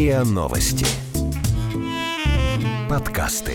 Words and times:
РИА 0.00 0.24
Новости. 0.24 0.86
Подкасты. 2.88 3.52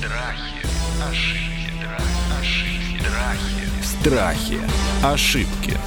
Страхи, 0.00 0.66
ошибки, 1.00 1.86
ошибки, 2.40 3.06
Страхи. 3.84 3.84
страхи. 3.84 4.58
Ошибки. 5.14 5.78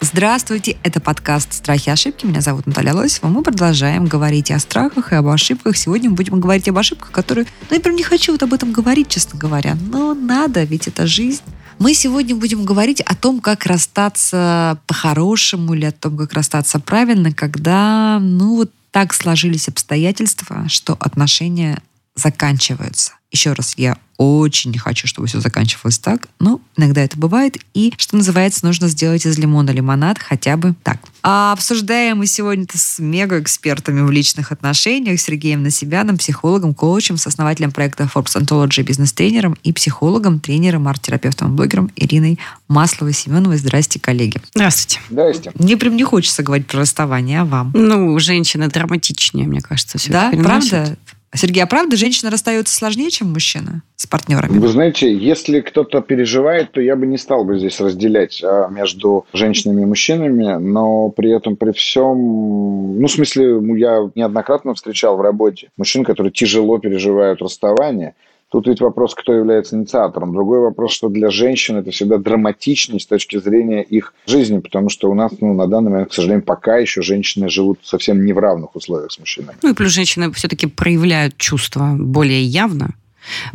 Здравствуйте, 0.00 0.76
это 0.82 1.00
подкаст 1.00 1.52
«Страхи 1.52 1.90
и 1.90 1.92
ошибки». 1.92 2.26
Меня 2.26 2.40
зовут 2.40 2.66
Наталья 2.66 2.94
Лосева. 2.94 3.28
Мы 3.28 3.44
продолжаем 3.44 4.06
говорить 4.06 4.50
о 4.50 4.58
страхах 4.58 5.12
и 5.12 5.14
об 5.14 5.28
ошибках. 5.28 5.76
Сегодня 5.76 6.10
мы 6.10 6.16
будем 6.16 6.40
говорить 6.40 6.68
об 6.68 6.78
ошибках, 6.78 7.12
которые... 7.12 7.46
Ну, 7.70 7.76
я 7.76 7.80
прям 7.80 7.94
не 7.94 8.02
хочу 8.02 8.32
вот 8.32 8.42
об 8.42 8.52
этом 8.52 8.72
говорить, 8.72 9.08
честно 9.08 9.38
говоря. 9.38 9.76
Но 9.92 10.14
надо, 10.14 10.64
ведь 10.64 10.88
это 10.88 11.06
жизнь. 11.06 11.44
Мы 11.78 11.94
сегодня 11.94 12.34
будем 12.36 12.64
говорить 12.64 13.00
о 13.00 13.14
том, 13.14 13.40
как 13.40 13.66
расстаться 13.66 14.78
по-хорошему 14.86 15.74
или 15.74 15.86
о 15.86 15.92
том, 15.92 16.16
как 16.16 16.32
расстаться 16.32 16.80
правильно, 16.80 17.32
когда, 17.32 18.18
ну, 18.20 18.56
вот 18.56 18.70
так 18.90 19.12
сложились 19.12 19.68
обстоятельства, 19.68 20.68
что 20.68 20.94
отношения 20.94 21.82
заканчиваются. 22.14 23.12
Еще 23.30 23.52
раз, 23.52 23.74
я 23.76 23.96
очень 24.16 24.70
не 24.70 24.78
хочу, 24.78 25.08
чтобы 25.08 25.26
все 25.26 25.40
заканчивалось 25.40 25.98
так, 25.98 26.28
но 26.38 26.60
иногда 26.76 27.02
это 27.02 27.18
бывает. 27.18 27.56
И, 27.74 27.92
что 27.96 28.16
называется, 28.16 28.64
нужно 28.64 28.86
сделать 28.86 29.26
из 29.26 29.36
лимона 29.38 29.70
лимонад 29.70 30.18
хотя 30.20 30.56
бы 30.56 30.74
так. 30.84 30.98
А 31.24 31.52
обсуждаем 31.52 32.18
мы 32.18 32.26
сегодня 32.26 32.62
это 32.62 32.78
с 32.78 33.00
мега-экспертами 33.00 34.02
в 34.02 34.10
личных 34.12 34.52
отношениях, 34.52 35.18
Сергеем 35.20 35.64
Насибяном, 35.64 36.16
психологом, 36.16 36.74
коучем, 36.74 37.16
сооснователем 37.16 37.72
проекта 37.72 38.04
Forbes 38.04 38.40
Anthology, 38.40 38.84
бизнес-тренером 38.84 39.56
и 39.64 39.72
психологом, 39.72 40.38
тренером, 40.38 40.86
арт-терапевтом 40.86 41.52
и 41.52 41.56
блогером 41.56 41.90
Ириной 41.96 42.38
Масловой-Семеновой. 42.68 43.56
Здрасте, 43.56 43.98
коллеги. 43.98 44.40
Здравствуйте. 44.54 45.00
Здрасте. 45.10 45.50
Мне 45.58 45.76
прям 45.76 45.96
не 45.96 46.04
хочется 46.04 46.44
говорить 46.44 46.68
про 46.68 46.80
расставание, 46.80 47.40
а 47.40 47.44
вам? 47.44 47.72
Ну, 47.74 48.16
женщины 48.20 48.68
драматичнее, 48.68 49.48
мне 49.48 49.60
кажется, 49.60 49.98
все 49.98 50.12
Да, 50.12 50.30
правда? 50.30 50.96
Сергей, 51.34 51.62
а 51.62 51.66
правда 51.66 51.96
женщина 51.96 52.30
расстается 52.30 52.74
сложнее, 52.74 53.10
чем 53.10 53.32
мужчина 53.32 53.82
с 53.96 54.06
партнерами? 54.06 54.58
Вы 54.58 54.68
знаете, 54.68 55.12
если 55.12 55.60
кто-то 55.60 56.00
переживает, 56.00 56.72
то 56.72 56.80
я 56.80 56.94
бы 56.94 57.06
не 57.06 57.18
стал 57.18 57.44
бы 57.44 57.58
здесь 57.58 57.80
разделять 57.80 58.40
а, 58.42 58.68
между 58.68 59.26
женщинами 59.32 59.82
и 59.82 59.84
мужчинами, 59.84 60.58
но 60.58 61.10
при 61.10 61.34
этом 61.34 61.56
при 61.56 61.72
всем, 61.72 63.00
ну, 63.00 63.06
в 63.06 63.10
смысле, 63.10 63.58
я 63.78 64.10
неоднократно 64.14 64.74
встречал 64.74 65.16
в 65.16 65.22
работе 65.22 65.70
мужчин, 65.76 66.04
которые 66.04 66.32
тяжело 66.32 66.78
переживают 66.78 67.42
расставание, 67.42 68.14
Тут 68.54 68.68
ведь 68.68 68.80
вопрос, 68.80 69.16
кто 69.16 69.32
является 69.32 69.74
инициатором. 69.74 70.32
Другой 70.32 70.60
вопрос, 70.60 70.92
что 70.92 71.08
для 71.08 71.28
женщин 71.28 71.74
это 71.74 71.90
всегда 71.90 72.18
драматичнее 72.18 73.00
с 73.00 73.06
точки 73.06 73.36
зрения 73.40 73.82
их 73.82 74.14
жизни, 74.26 74.60
потому 74.60 74.90
что 74.90 75.10
у 75.10 75.14
нас 75.14 75.32
ну, 75.40 75.54
на 75.54 75.66
данный 75.66 75.90
момент, 75.90 76.10
к 76.10 76.12
сожалению, 76.12 76.44
пока 76.44 76.76
еще 76.76 77.02
женщины 77.02 77.48
живут 77.48 77.80
совсем 77.82 78.24
не 78.24 78.32
в 78.32 78.38
равных 78.38 78.76
условиях 78.76 79.10
с 79.10 79.18
мужчинами. 79.18 79.56
Ну 79.60 79.72
и 79.72 79.74
плюс 79.74 79.90
женщины 79.90 80.30
все-таки 80.34 80.68
проявляют 80.68 81.36
чувства 81.36 81.96
более 81.98 82.44
явно. 82.44 82.94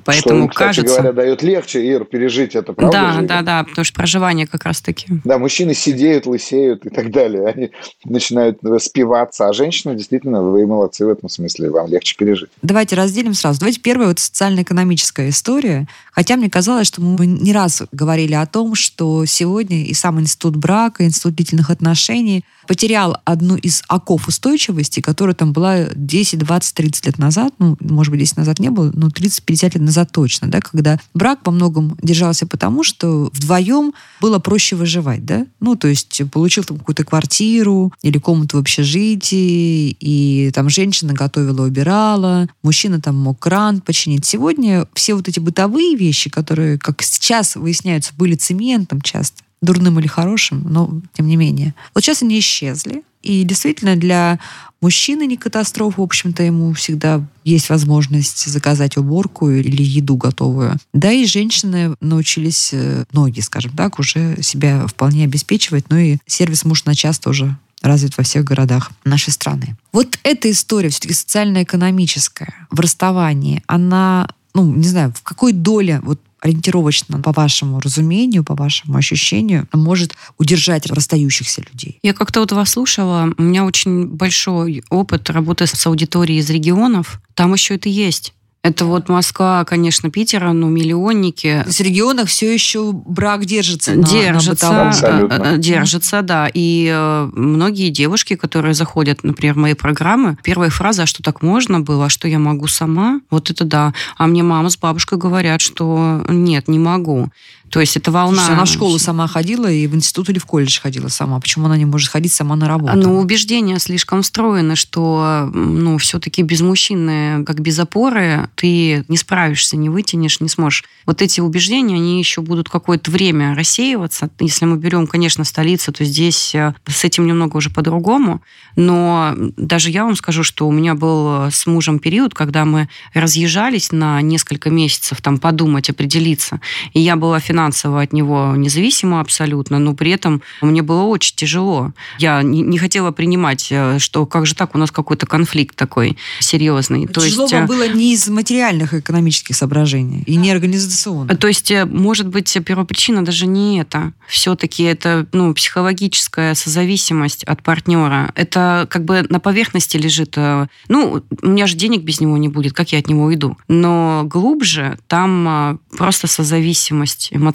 Поэтому 0.06 0.44
что, 0.44 0.50
кстати 0.50 0.78
кажется... 0.78 1.02
говоря, 1.02 1.14
дает 1.14 1.44
легче, 1.44 1.86
Ир, 1.86 2.06
пережить 2.06 2.56
это, 2.56 2.74
правда 2.74 2.98
Да, 2.98 3.14
же, 3.14 3.22
да, 3.22 3.42
да, 3.42 3.64
потому 3.64 3.86
что 3.86 3.94
проживание 3.96 4.48
как 4.48 4.66
раз-таки. 4.66 5.08
Да, 5.24 5.38
мужчины 5.38 5.74
сидеют, 5.74 6.26
лысеют 6.26 6.86
и 6.86 6.90
так 6.90 7.12
далее. 7.12 7.48
Они 7.48 7.72
начинают 8.06 8.60
спиваться, 8.80 9.48
а 9.48 9.54
женщины 9.54 9.96
действительно, 9.96 10.42
вы 10.42 10.66
молодцы 10.66 11.06
в 11.06 11.10
этом 11.10 11.30
смысле, 11.30 11.70
вам 11.70 11.88
легче 11.88 12.16
пережить. 12.18 12.50
Давайте 12.62 12.96
разделим 12.96 13.34
сразу. 13.34 13.60
Давайте 13.60 13.80
первая 13.80 14.10
вот 14.10 14.20
социально-экономическая 14.20 15.30
история. 15.30 15.88
Хотя 16.12 16.36
мне 16.36 16.50
казалось, 16.50 16.88
что 16.88 17.02
мы 17.02 17.26
не 17.26 17.54
раз 17.54 17.84
говорили 17.92 18.34
о 18.34 18.46
том, 18.46 18.76
что 18.76 19.26
сегодня 19.26 19.86
и 19.86 19.94
сам 19.94 20.20
институт 20.20 20.56
брака, 20.56 21.06
институт 21.06 21.36
длительных 21.36 21.70
отношений 21.70 22.44
потерял 22.70 23.18
одну 23.26 23.56
из 23.56 23.82
оков 23.88 24.28
устойчивости, 24.28 25.00
которая 25.00 25.34
там 25.34 25.54
была 25.54 25.88
10, 25.96 26.38
20, 26.38 26.76
30 26.76 27.06
лет 27.08 27.18
назад, 27.18 27.52
ну, 27.58 27.76
может 27.80 28.12
быть, 28.12 28.20
10 28.20 28.38
назад 28.38 28.60
не 28.60 28.70
было, 28.70 28.92
но 28.94 29.08
30-50 29.08 29.64
лет 29.74 29.82
назад 29.82 30.12
точно, 30.12 30.50
да, 30.50 30.60
когда 30.62 31.00
брак 31.16 31.40
во 31.46 31.52
многом 31.52 31.98
держался 32.04 32.46
потому, 32.46 32.84
что 32.84 33.32
вдвоем 33.34 33.92
было 34.22 34.38
проще 34.38 34.76
выживать, 34.76 35.26
да, 35.26 35.48
ну, 35.60 35.76
то 35.76 35.88
есть 35.88 36.22
получил 36.32 36.64
там 36.64 36.78
какую-то 36.78 37.06
квартиру 37.06 37.92
или 38.04 38.20
комнату 38.20 38.58
в 38.58 38.60
общежитии, 38.60 39.98
и 40.00 40.52
там 40.54 40.70
женщина 40.70 41.14
готовила, 41.14 41.66
убирала, 41.66 42.48
мужчина 42.62 43.02
там 43.02 43.16
мог 43.16 43.40
кран 43.40 43.82
починить. 43.82 44.28
Сегодня 44.28 44.86
все 44.94 45.16
вот 45.16 45.28
эти 45.28 45.40
бытовые 45.40 45.96
вещи, 45.96 46.30
которые, 46.30 46.78
как 46.78 47.02
сейчас 47.02 47.56
выясняются, 47.56 48.14
были 48.16 48.36
цементом 48.36 49.02
часто, 49.02 49.42
дурным 49.62 50.00
или 50.00 50.08
хорошим, 50.08 50.64
но 50.70 51.02
тем 51.14 51.28
не 51.28 51.36
менее. 51.36 51.74
Вот 51.94 52.04
сейчас 52.04 52.24
они 52.24 52.40
исчезли. 52.40 53.04
И 53.22 53.44
действительно 53.44 53.98
для 53.98 54.40
мужчины 54.82 55.28
не 55.28 55.36
катастрофа, 55.36 56.00
в 56.00 56.04
общем-то, 56.04 56.42
ему 56.42 56.74
всегда 56.74 57.26
есть 57.44 57.70
возможность 57.70 58.46
заказать 58.50 58.96
уборку 58.96 59.50
или 59.50 59.84
еду 59.84 60.16
готовую. 60.16 60.78
Да 60.94 61.12
и 61.12 61.26
женщины 61.26 61.96
научились, 62.00 62.70
э, 62.72 63.04
многие, 63.12 63.42
скажем 63.42 63.74
так, 63.74 64.00
уже 64.00 64.42
себя 64.42 64.88
вполне 64.88 65.26
обеспечивать, 65.26 65.90
ну 65.90 65.98
и 65.98 66.18
сервис 66.26 66.64
муж 66.64 66.86
на 66.86 66.96
час 66.96 67.20
тоже 67.20 67.58
развит 67.82 68.18
во 68.18 68.24
всех 68.24 68.44
городах 68.44 68.92
нашей 69.04 69.32
страны. 69.32 69.76
Вот 69.92 70.20
эта 70.24 70.50
история 70.52 70.90
все-таки 70.90 71.14
социально-экономическая 71.14 72.54
в 72.72 72.80
расставании, 72.80 73.64
она, 73.68 74.30
ну, 74.54 74.74
не 74.74 74.88
знаю, 74.88 75.14
в 75.16 75.24
какой 75.24 75.54
доле 75.54 76.00
вот 76.04 76.20
ориентировочно, 76.42 77.20
по 77.20 77.32
вашему 77.32 77.80
разумению, 77.80 78.44
по 78.44 78.56
вашему 78.56 78.98
ощущению, 78.98 79.68
может 79.74 80.16
удержать 80.38 80.86
расстающихся 80.88 81.62
людей? 81.72 82.00
Я 82.02 82.14
как-то 82.14 82.40
вот 82.40 82.52
вас 82.52 82.72
слушала, 82.72 83.34
у 83.38 83.42
меня 83.42 83.66
очень 83.66 84.08
большой 84.08 84.84
опыт 84.90 85.30
работы 85.30 85.68
с 85.68 85.88
аудиторией 85.88 86.40
из 86.40 86.50
регионов. 86.50 87.22
Там 87.34 87.54
еще 87.54 87.76
это 87.76 87.90
есть. 87.90 88.34
Это 88.62 88.84
вот 88.84 89.08
Москва, 89.08 89.64
конечно, 89.64 90.12
Питер, 90.12 90.52
ну, 90.52 90.68
миллионники. 90.68 91.62
То 91.64 91.68
есть 91.68 91.80
в 91.80 91.84
регионах 91.84 92.28
все 92.28 92.54
еще 92.54 92.92
брак 92.92 93.46
держится 93.46 93.94
на, 93.94 94.06
держится, 94.06 94.72
на. 94.72 94.90
Абсолютно. 94.90 95.34
э, 95.34 95.58
держится, 95.58 96.22
да. 96.22 96.50
И 96.54 96.92
э, 96.94 97.30
многие 97.34 97.90
девушки, 97.90 98.36
которые 98.36 98.74
заходят, 98.74 99.24
например, 99.24 99.54
в 99.54 99.60
мои 99.60 99.76
программы, 99.76 100.38
первая 100.44 100.70
фраза, 100.70 101.04
а 101.04 101.06
что 101.06 101.24
так 101.24 101.42
можно 101.42 101.80
было, 101.80 102.08
а 102.08 102.10
что 102.10 102.28
я 102.28 102.38
могу 102.38 102.68
сама, 102.68 103.22
вот 103.30 103.50
это 103.50 103.64
да. 103.64 103.94
А 104.18 104.28
мне 104.28 104.44
мама 104.44 104.70
с 104.70 104.78
бабушкой 104.78 105.18
говорят, 105.18 105.62
что 105.62 106.26
нет, 106.28 106.68
не 106.68 106.80
могу. 106.80 107.30
То 107.70 107.80
есть 107.80 107.98
это 107.98 108.12
волна... 108.12 108.38
Слушайте, 108.38 108.54
она 108.54 108.66
в 108.66 108.70
школу 108.70 109.00
сама 109.00 109.28
ходила 109.28 109.72
и 109.72 109.88
в 109.88 109.96
институт 109.96 110.30
или 110.30 110.40
в 110.40 110.46
колледж 110.46 110.80
ходила 110.80 111.08
сама. 111.08 111.40
Почему 111.40 111.66
она 111.66 111.78
не 111.78 111.86
может 111.86 112.10
ходить 112.10 112.34
сама 112.34 112.56
на 112.56 112.68
работу? 112.68 112.98
Ну, 112.98 113.20
убеждения 113.20 113.80
слишком 113.80 114.22
встроены, 114.22 114.76
что 114.76 115.50
ну, 115.54 115.98
все-таки 115.98 116.42
без 116.42 116.62
мужчины, 116.62 117.44
как 117.46 117.60
без 117.60 117.78
опоры, 117.80 118.50
ты 118.56 119.06
не 119.08 119.18
справишься, 119.18 119.78
не 119.78 119.90
вытянешь, 119.90 120.40
не 120.40 120.50
сможешь. 120.50 120.84
Вот 121.06 121.22
эти 121.22 121.42
убеждения, 121.42 121.96
они 121.96 122.20
еще 122.20 122.42
будут 122.42 122.70
какое-то 122.70 123.12
время 123.12 123.56
рассеиваться. 123.56 124.30
Если 124.40 124.66
мы 124.66 124.78
берем, 124.78 125.08
конечно, 125.08 125.44
столицу, 125.44 125.92
то 125.92 126.04
здесь 126.04 126.54
э, 126.56 126.74
с 126.88 127.04
этим 127.04 127.28
немного 127.28 127.58
уже 127.58 127.70
по-другому. 127.70 128.42
Но 128.76 129.36
даже 129.58 129.90
я 129.92 130.06
вам 130.06 130.16
скажу, 130.16 130.44
что 130.44 130.68
у 130.68 130.72
меня 130.72 130.96
был 130.96 131.52
с 131.52 131.66
мужем 131.66 132.00
период, 132.00 132.34
когда 132.34 132.66
мы 132.66 132.90
разъезжались 133.14 133.92
на 133.92 134.22
несколько 134.22 134.70
месяцев, 134.70 135.22
там, 135.22 135.38
подумать, 135.38 135.90
определиться. 135.90 136.62
И 136.94 137.00
я 137.00 137.16
была 137.16 137.40
финансово 137.40 137.59
от 137.68 138.14
него 138.14 138.54
независима 138.56 139.20
абсолютно, 139.20 139.80
но 139.80 139.94
при 139.94 140.12
этом 140.12 140.42
мне 140.62 140.82
было 140.82 141.04
очень 141.04 141.36
тяжело. 141.36 141.92
Я 142.18 142.42
не, 142.42 142.62
не 142.62 142.78
хотела 142.78 143.12
принимать, 143.12 143.68
э, 143.72 144.00
что 144.00 144.26
как 144.26 144.46
же 144.46 144.56
так, 144.56 144.76
у 144.76 144.78
нас 144.78 144.92
какой-то 144.92 145.26
конфликт 145.26 145.76
такой 145.76 146.18
серьезный. 146.40 147.08
То 147.08 147.22
Тяжело 147.22 147.44
есть, 147.44 147.54
вам 147.54 147.64
э, 147.66 147.68
было 147.68 147.88
не 147.88 148.14
из 148.14 148.28
материальных 148.30 148.94
экономических 148.94 149.56
соображений 149.56 150.24
и 150.26 150.36
не 150.36 150.52
организационных. 150.52 151.38
То 151.38 151.48
есть, 151.48 151.72
э, 151.72 151.86
может 151.86 152.28
быть, 152.28 152.58
первопричина 152.66 153.24
даже 153.24 153.46
не 153.46 153.80
это. 153.80 154.14
Все-таки 154.28 154.84
это 154.84 155.28
ну, 155.32 155.54
психологическая 155.54 156.56
созависимость 156.56 157.44
от 157.44 157.64
партнера. 157.64 158.32
Это 158.36 158.88
как 158.90 159.06
бы 159.06 159.26
на 159.30 159.40
поверхности 159.40 159.98
лежит. 159.98 160.36
Ну, 160.38 161.24
у 161.42 161.48
меня 161.48 161.68
же 161.68 161.76
денег 161.76 162.04
без 162.04 162.20
него 162.22 162.38
не 162.38 162.48
будет, 162.48 162.74
как 162.74 162.92
я 162.92 163.00
от 163.00 163.08
него 163.08 163.24
уйду. 163.24 163.58
Но 163.68 164.24
глубже 164.26 164.98
там 165.08 165.80
просто 165.98 166.28
созависимость 166.28 167.30
эмоциональная. 167.32 167.49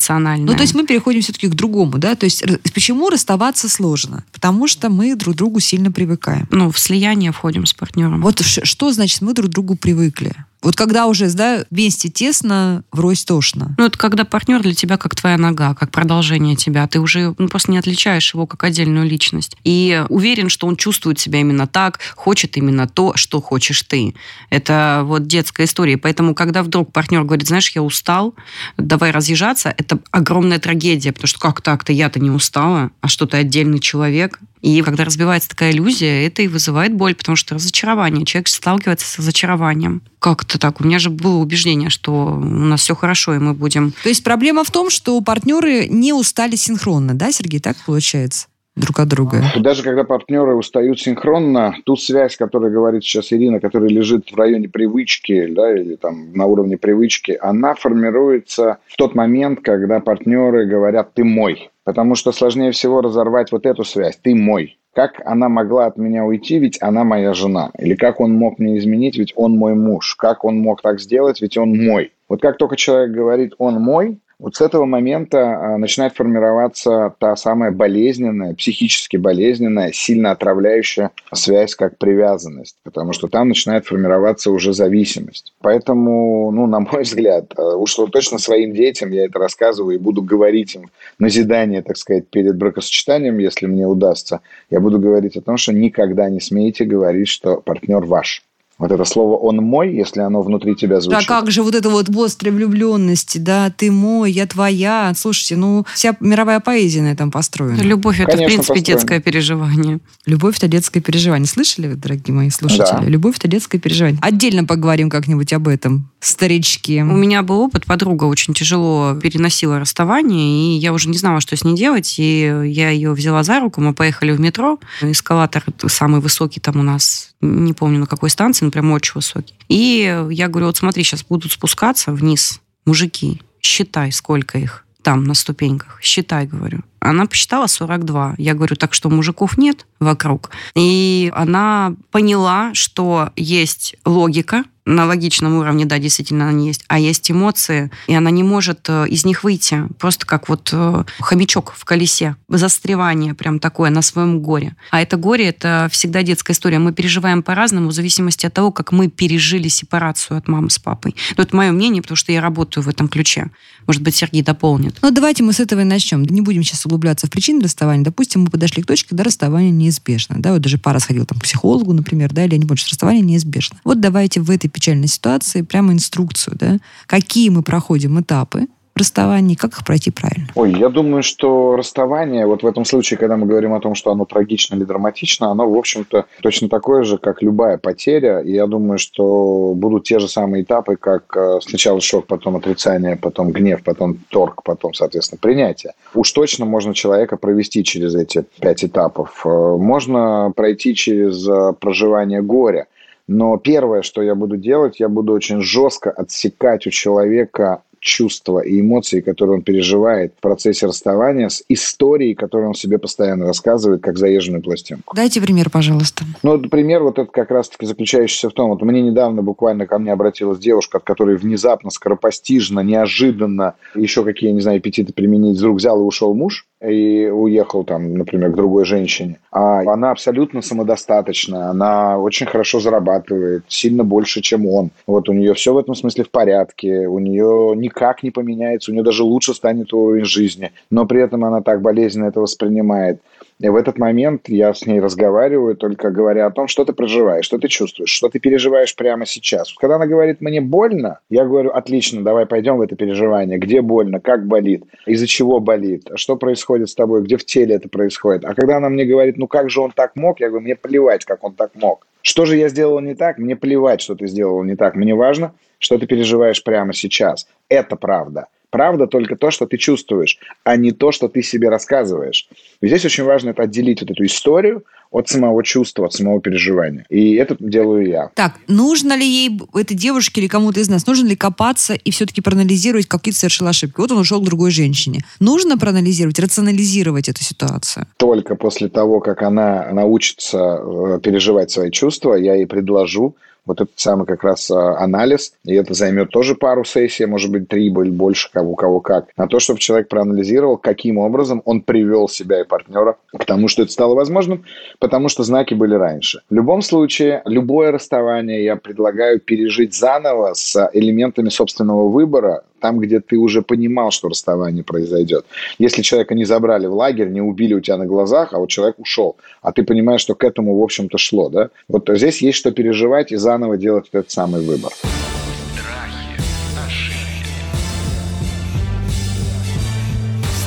Ну, 0.50 0.56
то 0.56 0.62
есть 0.62 0.74
мы 0.74 0.86
переходим 0.86 1.20
все-таки 1.20 1.48
к 1.48 1.54
другому, 1.54 1.98
да? 1.98 2.14
То 2.14 2.24
есть 2.24 2.44
почему 2.72 3.10
расставаться 3.10 3.68
сложно? 3.68 4.24
Потому 4.32 4.66
что 4.66 4.90
мы 4.90 5.14
друг 5.16 5.34
к 5.34 5.38
другу 5.38 5.60
сильно 5.60 5.90
привыкаем. 5.92 6.46
ну, 6.50 6.70
в 6.70 6.78
слияние 6.78 7.32
входим 7.32 7.66
с 7.66 7.72
партнером. 7.72 8.22
Вот 8.22 8.40
что 8.40 8.92
значит 8.92 9.20
мы 9.22 9.34
друг 9.34 9.50
к 9.50 9.52
другу 9.52 9.76
привыкли? 9.76 10.34
Вот 10.64 10.76
когда 10.76 11.06
уже, 11.06 11.30
да, 11.30 11.64
вместе 11.70 12.08
тесно, 12.08 12.84
врозь 12.90 13.24
тошно. 13.24 13.74
Ну, 13.76 13.84
это 13.84 13.98
когда 13.98 14.24
партнер 14.24 14.62
для 14.62 14.74
тебя 14.74 14.96
как 14.96 15.14
твоя 15.14 15.36
нога, 15.36 15.74
как 15.74 15.90
продолжение 15.90 16.56
тебя. 16.56 16.86
Ты 16.86 17.00
уже 17.00 17.34
ну, 17.36 17.48
просто 17.48 17.70
не 17.70 17.76
отличаешь 17.76 18.32
его 18.32 18.46
как 18.46 18.64
отдельную 18.64 19.06
личность. 19.06 19.58
И 19.62 20.02
уверен, 20.08 20.48
что 20.48 20.66
он 20.66 20.76
чувствует 20.76 21.20
себя 21.20 21.40
именно 21.40 21.66
так, 21.66 22.00
хочет 22.16 22.56
именно 22.56 22.88
то, 22.88 23.14
что 23.14 23.42
хочешь 23.42 23.82
ты. 23.82 24.14
Это 24.48 25.02
вот 25.04 25.26
детская 25.26 25.64
история. 25.64 25.98
Поэтому, 25.98 26.34
когда 26.34 26.62
вдруг 26.62 26.92
партнер 26.92 27.24
говорит, 27.24 27.46
знаешь, 27.46 27.70
я 27.74 27.82
устал, 27.82 28.34
давай 28.78 29.10
разъезжаться, 29.10 29.74
это 29.76 29.98
огромная 30.12 30.58
трагедия, 30.58 31.12
потому 31.12 31.28
что 31.28 31.40
как 31.40 31.60
так-то, 31.60 31.92
я-то 31.92 32.20
не 32.20 32.30
устала, 32.30 32.90
а 33.02 33.08
что 33.08 33.26
ты 33.26 33.36
отдельный 33.36 33.80
человек. 33.80 34.40
И 34.62 34.80
когда 34.80 35.04
разбивается 35.04 35.50
такая 35.50 35.72
иллюзия, 35.72 36.26
это 36.26 36.40
и 36.40 36.48
вызывает 36.48 36.94
боль, 36.94 37.14
потому 37.14 37.36
что 37.36 37.54
разочарование. 37.54 38.24
Человек 38.24 38.48
сталкивается 38.48 39.06
с 39.06 39.18
разочарованием. 39.18 40.00
Как 40.24 40.42
это 40.44 40.58
так? 40.58 40.80
У 40.80 40.84
меня 40.84 40.98
же 40.98 41.10
было 41.10 41.36
убеждение, 41.36 41.90
что 41.90 42.12
у 42.12 42.40
нас 42.40 42.80
все 42.80 42.94
хорошо, 42.94 43.34
и 43.34 43.38
мы 43.38 43.52
будем... 43.52 43.92
То 44.02 44.08
есть 44.08 44.24
проблема 44.24 44.64
в 44.64 44.70
том, 44.70 44.88
что 44.88 45.20
партнеры 45.20 45.86
не 45.86 46.14
устали 46.14 46.56
синхронно, 46.56 47.12
да, 47.12 47.30
Сергей, 47.30 47.60
так 47.60 47.76
получается? 47.84 48.46
друг 48.74 48.98
от 48.98 49.08
друга. 49.08 49.40
Даже 49.60 49.84
когда 49.84 50.02
партнеры 50.02 50.56
устают 50.56 50.98
синхронно, 50.98 51.76
ту 51.84 51.94
связь, 51.94 52.36
которая 52.36 52.72
говорит 52.72 53.04
сейчас 53.04 53.32
Ирина, 53.32 53.60
которая 53.60 53.88
лежит 53.88 54.32
в 54.32 54.36
районе 54.36 54.68
привычки, 54.68 55.46
да, 55.46 55.78
или 55.78 55.94
там 55.94 56.32
на 56.32 56.46
уровне 56.46 56.76
привычки, 56.76 57.38
она 57.40 57.74
формируется 57.74 58.78
в 58.88 58.96
тот 58.96 59.14
момент, 59.14 59.60
когда 59.60 60.00
партнеры 60.00 60.66
говорят 60.66 61.14
«ты 61.14 61.22
мой». 61.22 61.70
Потому 61.84 62.14
что 62.16 62.32
сложнее 62.32 62.72
всего 62.72 63.00
разорвать 63.00 63.52
вот 63.52 63.66
эту 63.66 63.84
связь 63.84 64.18
«ты 64.20 64.34
мой». 64.34 64.76
Как 64.94 65.20
она 65.24 65.48
могла 65.48 65.86
от 65.86 65.96
меня 65.96 66.24
уйти, 66.24 66.58
ведь 66.58 66.78
она 66.80 67.02
моя 67.02 67.34
жена? 67.34 67.70
Или 67.78 67.96
как 67.96 68.20
он 68.20 68.32
мог 68.32 68.60
мне 68.60 68.78
изменить, 68.78 69.18
ведь 69.18 69.32
он 69.34 69.56
мой 69.56 69.74
муж? 69.74 70.14
Как 70.14 70.44
он 70.44 70.58
мог 70.58 70.82
так 70.82 71.00
сделать, 71.00 71.40
ведь 71.40 71.56
он 71.56 71.76
мой? 71.76 72.12
Вот 72.28 72.40
как 72.40 72.58
только 72.58 72.76
человек 72.76 73.10
говорит 73.10 73.54
«он 73.58 73.74
мой», 73.74 74.18
вот 74.38 74.56
с 74.56 74.60
этого 74.60 74.84
момента 74.84 75.38
а, 75.38 75.78
начинает 75.78 76.14
формироваться 76.14 77.14
та 77.18 77.36
самая 77.36 77.70
болезненная, 77.70 78.54
психически 78.54 79.16
болезненная, 79.16 79.92
сильно 79.92 80.32
отравляющая 80.32 81.10
связь 81.32 81.74
как 81.74 81.98
привязанность, 81.98 82.76
потому 82.82 83.12
что 83.12 83.28
там 83.28 83.48
начинает 83.48 83.86
формироваться 83.86 84.50
уже 84.50 84.72
зависимость. 84.72 85.52
Поэтому, 85.60 86.50
ну, 86.50 86.66
на 86.66 86.80
мой 86.80 87.02
взгляд, 87.04 87.52
а, 87.56 87.76
уж 87.76 87.94
точно 87.94 88.38
своим 88.38 88.72
детям 88.72 89.10
я 89.12 89.26
это 89.26 89.38
рассказываю 89.38 89.96
и 89.96 89.98
буду 89.98 90.22
говорить 90.22 90.74
им 90.74 90.90
назидание, 91.18 91.82
так 91.82 91.96
сказать, 91.96 92.28
перед 92.28 92.56
бракосочетанием, 92.56 93.38
если 93.38 93.66
мне 93.66 93.86
удастся, 93.86 94.40
я 94.70 94.80
буду 94.80 94.98
говорить 94.98 95.36
о 95.36 95.42
том, 95.42 95.56
что 95.56 95.72
никогда 95.72 96.28
не 96.28 96.40
смейте 96.40 96.84
говорить, 96.84 97.28
что 97.28 97.56
партнер 97.56 98.04
ваш. 98.04 98.42
Вот 98.76 98.90
это 98.90 99.04
слово 99.04 99.36
«он 99.36 99.56
мой», 99.56 99.94
если 99.94 100.20
оно 100.20 100.42
внутри 100.42 100.74
тебя 100.74 101.00
звучит. 101.00 101.20
Да 101.20 101.26
как 101.26 101.50
же 101.50 101.62
вот 101.62 101.76
это 101.76 101.88
вот 101.88 102.08
острой 102.16 102.52
влюбленности, 102.52 103.38
да, 103.38 103.70
ты 103.70 103.92
мой, 103.92 104.32
я 104.32 104.46
твоя. 104.46 105.12
Слушайте, 105.16 105.56
ну, 105.56 105.86
вся 105.94 106.16
мировая 106.18 106.58
поэзия 106.58 107.02
на 107.02 107.12
этом 107.12 107.30
построена. 107.30 107.80
Любовь– 107.82 108.18
это, 108.20 108.32
Конечно, 108.32 108.46
в 108.46 108.48
принципе, 108.48 108.74
построена. 108.74 108.98
детское 108.98 109.20
переживание. 109.20 110.00
Любовь– 110.26 110.56
это 110.58 110.66
детское 110.66 111.00
переживание. 111.00 111.46
Слышали 111.46 111.86
вы, 111.86 111.94
дорогие 111.94 112.34
мои 112.34 112.50
слушатели? 112.50 113.00
Да. 113.00 113.04
Любовь– 113.04 113.36
это 113.38 113.46
детское 113.46 113.78
переживание. 113.78 114.18
Отдельно 114.20 114.64
поговорим 114.64 115.08
как-нибудь 115.08 115.52
об 115.52 115.68
этом, 115.68 116.10
старички. 116.18 117.00
У 117.00 117.16
меня 117.16 117.42
был 117.42 117.60
опыт, 117.60 117.86
подруга 117.86 118.24
очень 118.24 118.54
тяжело 118.54 119.14
переносила 119.22 119.78
расставание, 119.78 120.74
и 120.74 120.78
я 120.78 120.92
уже 120.92 121.08
не 121.08 121.16
знала, 121.16 121.40
что 121.40 121.56
с 121.56 121.62
ней 121.62 121.76
делать, 121.76 122.16
и 122.18 122.40
я 122.64 122.90
ее 122.90 123.12
взяла 123.12 123.44
за 123.44 123.60
руку, 123.60 123.80
мы 123.80 123.94
поехали 123.94 124.32
в 124.32 124.40
метро, 124.40 124.80
эскалатор 125.00 125.64
самый 125.86 126.20
высокий 126.20 126.60
там 126.60 126.80
у 126.80 126.82
нас, 126.82 127.34
не 127.40 127.72
помню 127.72 128.00
на 128.00 128.06
какой 128.06 128.30
станции, 128.30 128.63
он 128.64 128.70
прям 128.70 128.90
очень 128.92 129.12
высокий. 129.14 129.54
И 129.68 130.26
я 130.30 130.48
говорю, 130.48 130.66
вот 130.66 130.76
смотри, 130.76 131.04
сейчас 131.04 131.24
будут 131.24 131.52
спускаться 131.52 132.12
вниз 132.12 132.60
мужики, 132.84 133.42
считай, 133.60 134.12
сколько 134.12 134.58
их 134.58 134.84
там 135.02 135.24
на 135.24 135.34
ступеньках, 135.34 135.98
считай, 136.02 136.46
говорю. 136.46 136.80
Она 137.04 137.26
посчитала 137.26 137.66
42. 137.66 138.36
Я 138.38 138.54
говорю, 138.54 138.76
так 138.76 138.94
что 138.94 139.10
мужиков 139.10 139.58
нет 139.58 139.86
вокруг. 140.00 140.50
И 140.74 141.30
она 141.34 141.94
поняла, 142.10 142.72
что 142.74 143.30
есть 143.36 143.94
логика, 144.04 144.64
на 144.86 145.06
логичном 145.06 145.54
уровне, 145.54 145.86
да, 145.86 145.98
действительно 145.98 146.48
они 146.48 146.66
есть, 146.66 146.84
а 146.88 146.98
есть 146.98 147.30
эмоции, 147.30 147.90
и 148.06 148.14
она 148.14 148.30
не 148.30 148.42
может 148.42 148.80
э, 148.88 149.06
из 149.08 149.24
них 149.24 149.42
выйти. 149.42 149.84
Просто 149.98 150.26
как 150.26 150.48
вот 150.48 150.70
э, 150.72 151.04
хомячок 151.20 151.72
в 151.74 151.84
колесе. 151.84 152.36
Застревание 152.48 153.34
прям 153.34 153.60
такое 153.60 153.90
на 153.90 154.02
своем 154.02 154.40
горе. 154.40 154.76
А 154.90 155.00
это 155.00 155.16
горе, 155.16 155.46
это 155.48 155.88
всегда 155.90 156.22
детская 156.22 156.52
история. 156.52 156.78
Мы 156.78 156.92
переживаем 156.92 157.42
по-разному 157.42 157.88
в 157.88 157.92
зависимости 157.92 158.44
от 158.44 158.52
того, 158.52 158.72
как 158.72 158.92
мы 158.92 159.08
пережили 159.08 159.68
сепарацию 159.68 160.36
от 160.36 160.48
мамы 160.48 160.68
с 160.68 160.78
папой. 160.78 161.16
Но 161.36 161.44
это 161.44 161.56
мое 161.56 161.72
мнение, 161.72 162.02
потому 162.02 162.16
что 162.16 162.32
я 162.32 162.42
работаю 162.42 162.84
в 162.84 162.88
этом 162.88 163.08
ключе. 163.08 163.50
Может 163.86 164.02
быть, 164.02 164.14
Сергей 164.14 164.42
дополнит. 164.42 164.98
Ну, 165.00 165.10
давайте 165.10 165.42
мы 165.42 165.54
с 165.54 165.60
этого 165.60 165.80
и 165.80 165.84
начнем. 165.84 166.24
Не 166.24 166.42
будем 166.42 166.62
сейчас 166.62 166.84
углубляться 166.94 167.26
в 167.26 167.30
причины 167.30 167.62
расставания. 167.62 168.04
Допустим, 168.04 168.42
мы 168.42 168.50
подошли 168.50 168.82
к 168.82 168.86
точке, 168.86 169.10
когда 169.10 169.24
расставание 169.24 169.70
неизбежно. 169.70 170.36
Да, 170.38 170.52
вот 170.52 170.62
даже 170.62 170.78
пара 170.78 170.98
сходила 170.98 171.26
там, 171.26 171.38
к 171.38 171.42
психологу, 171.42 171.92
например, 171.92 172.32
да, 172.32 172.44
или 172.44 172.56
не 172.56 172.62
помню, 172.62 172.78
что 172.78 172.90
расставание 172.90 173.22
неизбежно. 173.22 173.78
Вот 173.84 174.00
давайте 174.00 174.40
в 174.40 174.50
этой 174.50 174.68
печальной 174.68 175.08
ситуации 175.08 175.62
прямо 175.62 175.92
инструкцию, 175.92 176.56
да, 176.58 176.78
какие 177.06 177.48
мы 177.48 177.62
проходим 177.62 178.20
этапы, 178.20 178.68
расставании, 178.96 179.54
как 179.54 179.72
их 179.72 179.84
пройти 179.84 180.10
правильно? 180.10 180.48
Ой, 180.54 180.72
я 180.72 180.88
думаю, 180.88 181.22
что 181.22 181.76
расставание, 181.76 182.46
вот 182.46 182.62
в 182.62 182.66
этом 182.66 182.84
случае, 182.84 183.18
когда 183.18 183.36
мы 183.36 183.46
говорим 183.46 183.74
о 183.74 183.80
том, 183.80 183.94
что 183.94 184.10
оно 184.10 184.24
трагично 184.24 184.76
или 184.76 184.84
драматично, 184.84 185.50
оно, 185.50 185.68
в 185.68 185.76
общем-то, 185.76 186.26
точно 186.42 186.68
такое 186.68 187.04
же, 187.04 187.18
как 187.18 187.42
любая 187.42 187.78
потеря. 187.78 188.40
И 188.40 188.52
я 188.52 188.66
думаю, 188.66 188.98
что 188.98 189.72
будут 189.74 190.04
те 190.04 190.18
же 190.18 190.28
самые 190.28 190.62
этапы, 190.62 190.96
как 190.96 191.36
э, 191.36 191.58
сначала 191.62 192.00
шок, 192.00 192.26
потом 192.26 192.56
отрицание, 192.56 193.16
потом 193.16 193.50
гнев, 193.50 193.82
потом 193.82 194.18
торг, 194.28 194.62
потом, 194.62 194.94
соответственно, 194.94 195.38
принятие. 195.40 195.92
Уж 196.14 196.30
точно 196.32 196.64
можно 196.64 196.94
человека 196.94 197.36
провести 197.36 197.82
через 197.82 198.14
эти 198.14 198.44
пять 198.60 198.84
этапов. 198.84 199.42
Э, 199.44 199.48
можно 199.48 200.52
пройти 200.54 200.94
через 200.94 201.48
э, 201.48 201.72
проживание 201.78 202.42
горя. 202.42 202.86
Но 203.26 203.56
первое, 203.56 204.02
что 204.02 204.22
я 204.22 204.34
буду 204.34 204.56
делать, 204.56 205.00
я 205.00 205.08
буду 205.08 205.32
очень 205.32 205.62
жестко 205.62 206.10
отсекать 206.10 206.86
у 206.86 206.90
человека 206.90 207.80
чувства 208.04 208.60
и 208.60 208.80
эмоции, 208.80 209.20
которые 209.20 209.56
он 209.56 209.62
переживает 209.62 210.34
в 210.36 210.40
процессе 210.40 210.86
расставания, 210.86 211.48
с 211.48 211.64
историей, 211.68 212.34
которую 212.34 212.68
он 212.68 212.74
себе 212.74 212.98
постоянно 212.98 213.46
рассказывает, 213.46 214.02
как 214.02 214.18
заезженную 214.18 214.62
пластинку. 214.62 215.16
Дайте 215.16 215.40
пример, 215.40 215.70
пожалуйста. 215.70 216.24
Ну, 216.42 216.60
пример 216.60 217.02
вот 217.02 217.18
этот 217.18 217.32
как 217.32 217.50
раз-таки 217.50 217.86
заключающийся 217.86 218.50
в 218.50 218.52
том, 218.52 218.70
вот 218.70 218.82
мне 218.82 219.00
недавно 219.00 219.42
буквально 219.42 219.86
ко 219.86 219.98
мне 219.98 220.12
обратилась 220.12 220.58
девушка, 220.58 220.98
от 220.98 221.04
которой 221.04 221.36
внезапно, 221.36 221.90
скоропостижно, 221.90 222.80
неожиданно, 222.80 223.74
еще 223.94 224.22
какие, 224.22 224.50
не 224.50 224.60
знаю, 224.60 224.78
аппетиты 224.78 225.14
применить, 225.14 225.56
вдруг 225.56 225.78
взял 225.78 225.98
и 225.98 226.04
ушел 226.04 226.34
муж 226.34 226.66
и 226.82 227.26
уехал 227.26 227.84
там, 227.84 228.14
например, 228.14 228.50
к 228.50 228.56
другой 228.56 228.84
женщине. 228.84 229.38
А 229.50 229.80
она 229.80 230.10
абсолютно 230.10 230.60
самодостаточна, 230.60 231.70
она 231.70 232.18
очень 232.18 232.46
хорошо 232.46 232.80
зарабатывает, 232.80 233.64
сильно 233.68 234.04
больше, 234.04 234.40
чем 234.40 234.66
он. 234.66 234.90
Вот 235.06 235.28
у 235.28 235.32
нее 235.32 235.54
все 235.54 235.72
в 235.72 235.78
этом 235.78 235.94
смысле 235.94 236.24
в 236.24 236.30
порядке, 236.30 237.06
у 237.06 237.18
нее 237.18 237.74
никак 237.76 238.22
не 238.22 238.30
поменяется, 238.30 238.90
у 238.90 238.94
нее 238.94 239.04
даже 239.04 239.22
лучше 239.22 239.54
станет 239.54 239.92
уровень 239.92 240.24
жизни, 240.24 240.72
но 240.90 241.06
при 241.06 241.22
этом 241.22 241.44
она 241.44 241.62
так 241.62 241.80
болезненно 241.80 242.26
это 242.26 242.40
воспринимает. 242.40 243.20
И 243.60 243.68
в 243.68 243.76
этот 243.76 243.98
момент 243.98 244.48
я 244.48 244.74
с 244.74 244.84
ней 244.84 245.00
разговариваю, 245.00 245.76
только 245.76 246.10
говоря 246.10 246.46
о 246.46 246.50
том, 246.50 246.66
что 246.66 246.84
ты 246.84 246.92
проживаешь, 246.92 247.44
что 247.44 247.58
ты 247.58 247.68
чувствуешь, 247.68 248.10
что 248.10 248.28
ты 248.28 248.40
переживаешь 248.40 248.94
прямо 248.96 249.26
сейчас. 249.26 249.72
Когда 249.74 249.96
она 249.96 250.06
говорит 250.06 250.40
«мне 250.40 250.60
больно», 250.60 251.20
я 251.30 251.44
говорю 251.44 251.70
«отлично, 251.70 252.22
давай 252.22 252.46
пойдем 252.46 252.78
в 252.78 252.80
это 252.82 252.96
переживание». 252.96 253.58
Где 253.58 253.80
больно, 253.80 254.20
как 254.20 254.46
болит, 254.46 254.84
из-за 255.06 255.26
чего 255.26 255.60
болит, 255.60 256.08
что 256.16 256.36
происходит 256.36 256.90
с 256.90 256.94
тобой, 256.94 257.22
где 257.22 257.36
в 257.36 257.44
теле 257.44 257.76
это 257.76 257.88
происходит. 257.88 258.44
А 258.44 258.54
когда 258.54 258.78
она 258.78 258.88
мне 258.88 259.04
говорит 259.04 259.36
«ну 259.36 259.46
как 259.46 259.70
же 259.70 259.80
он 259.80 259.92
так 259.92 260.16
мог», 260.16 260.40
я 260.40 260.48
говорю 260.48 260.64
«мне 260.64 260.76
плевать, 260.76 261.24
как 261.24 261.44
он 261.44 261.54
так 261.54 261.70
мог». 261.74 262.06
Что 262.22 262.46
же 262.46 262.56
я 262.56 262.68
сделал 262.70 263.00
не 263.00 263.14
так? 263.14 263.36
Мне 263.36 263.54
плевать, 263.54 264.00
что 264.00 264.14
ты 264.14 264.26
сделал 264.26 264.64
не 264.64 264.76
так. 264.76 264.94
Мне 264.94 265.14
важно, 265.14 265.52
что 265.78 265.98
ты 265.98 266.06
переживаешь 266.06 266.64
прямо 266.64 266.94
сейчас. 266.94 267.46
Это 267.68 267.96
правда. 267.96 268.46
Правда 268.74 269.06
только 269.06 269.36
то, 269.36 269.52
что 269.52 269.66
ты 269.66 269.76
чувствуешь, 269.76 270.36
а 270.64 270.76
не 270.76 270.90
то, 270.90 271.12
что 271.12 271.28
ты 271.28 271.44
себе 271.44 271.68
рассказываешь. 271.68 272.48
И 272.80 272.88
здесь 272.88 273.04
очень 273.04 273.22
важно 273.22 273.50
это 273.50 273.62
отделить 273.62 274.00
вот 274.00 274.10
эту 274.10 274.24
историю 274.24 274.82
от 275.12 275.28
самого 275.28 275.62
чувства, 275.62 276.06
от 276.06 276.12
самого 276.12 276.40
переживания. 276.40 277.06
И 277.08 277.36
это 277.36 277.56
делаю 277.60 278.08
я. 278.08 278.30
Так, 278.34 278.58
нужно 278.66 279.16
ли 279.16 279.24
ей, 279.24 279.60
этой 279.74 279.96
девушке 279.96 280.40
или 280.40 280.48
кому-то 280.48 280.80
из 280.80 280.88
нас, 280.88 281.06
нужно 281.06 281.28
ли 281.28 281.36
копаться 281.36 281.94
и 281.94 282.10
все-таки 282.10 282.40
проанализировать, 282.40 283.06
какие 283.06 283.32
совершил 283.32 283.68
ошибки? 283.68 284.00
Вот 284.00 284.10
он 284.10 284.18
ушел 284.18 284.40
к 284.40 284.44
другой 284.44 284.72
женщине. 284.72 285.20
Нужно 285.38 285.78
проанализировать, 285.78 286.40
рационализировать 286.40 287.28
эту 287.28 287.44
ситуацию? 287.44 288.08
Только 288.16 288.56
после 288.56 288.88
того, 288.88 289.20
как 289.20 289.42
она 289.42 289.88
научится 289.92 290.80
э, 290.82 291.20
переживать 291.22 291.70
свои 291.70 291.92
чувства, 291.92 292.34
я 292.34 292.56
ей 292.56 292.66
предложу 292.66 293.36
вот 293.66 293.80
этот 293.80 293.98
самый 293.98 294.26
как 294.26 294.42
раз 294.44 294.70
а, 294.70 294.98
анализ, 294.98 295.54
и 295.64 295.74
это 295.74 295.94
займет 295.94 296.30
тоже 296.30 296.54
пару 296.54 296.84
сессий, 296.84 297.26
может 297.26 297.50
быть, 297.50 297.68
три 297.68 297.86
или 297.86 298.10
больше, 298.10 298.50
кого, 298.52 298.72
у 298.72 298.76
кого 298.76 299.00
как, 299.00 299.26
на 299.36 299.46
то, 299.46 299.58
чтобы 299.58 299.80
человек 299.80 300.08
проанализировал, 300.08 300.76
каким 300.76 301.18
образом 301.18 301.62
он 301.64 301.80
привел 301.80 302.28
себя 302.28 302.60
и 302.60 302.64
партнера 302.64 303.16
к 303.36 303.44
тому, 303.44 303.68
что 303.68 303.82
это 303.82 303.92
стало 303.92 304.14
возможным, 304.14 304.64
потому 304.98 305.28
что 305.28 305.42
знаки 305.42 305.74
были 305.74 305.94
раньше. 305.94 306.40
В 306.50 306.54
любом 306.54 306.82
случае, 306.82 307.42
любое 307.46 307.92
расставание 307.92 308.64
я 308.64 308.76
предлагаю 308.76 309.40
пережить 309.40 309.94
заново 309.94 310.54
с 310.54 310.90
элементами 310.92 311.48
собственного 311.48 312.08
выбора, 312.08 312.64
там, 312.84 312.98
где 312.98 313.18
ты 313.20 313.38
уже 313.38 313.62
понимал, 313.62 314.10
что 314.10 314.28
расставание 314.28 314.84
произойдет. 314.84 315.46
Если 315.78 316.02
человека 316.02 316.34
не 316.34 316.44
забрали 316.44 316.86
в 316.86 316.92
лагерь, 316.92 317.30
не 317.30 317.40
убили 317.40 317.72
у 317.72 317.80
тебя 317.80 317.96
на 317.96 318.04
глазах, 318.04 318.52
а 318.52 318.58
вот 318.58 318.68
человек 318.68 318.98
ушел, 318.98 319.36
а 319.62 319.72
ты 319.72 319.84
понимаешь, 319.84 320.20
что 320.20 320.34
к 320.34 320.44
этому, 320.44 320.78
в 320.78 320.82
общем-то, 320.82 321.16
шло, 321.16 321.48
да? 321.48 321.70
Вот 321.88 322.10
здесь 322.12 322.42
есть 322.42 322.58
что 322.58 322.72
переживать 322.72 323.32
и 323.32 323.36
заново 323.36 323.78
делать 323.78 324.08
этот 324.12 324.30
самый 324.30 324.60
выбор. 324.60 324.92
Страхи, 324.92 326.50
ошибки, 326.86 327.58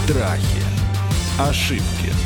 Страхи. 0.03 0.63
Ошибки. 1.37 2.17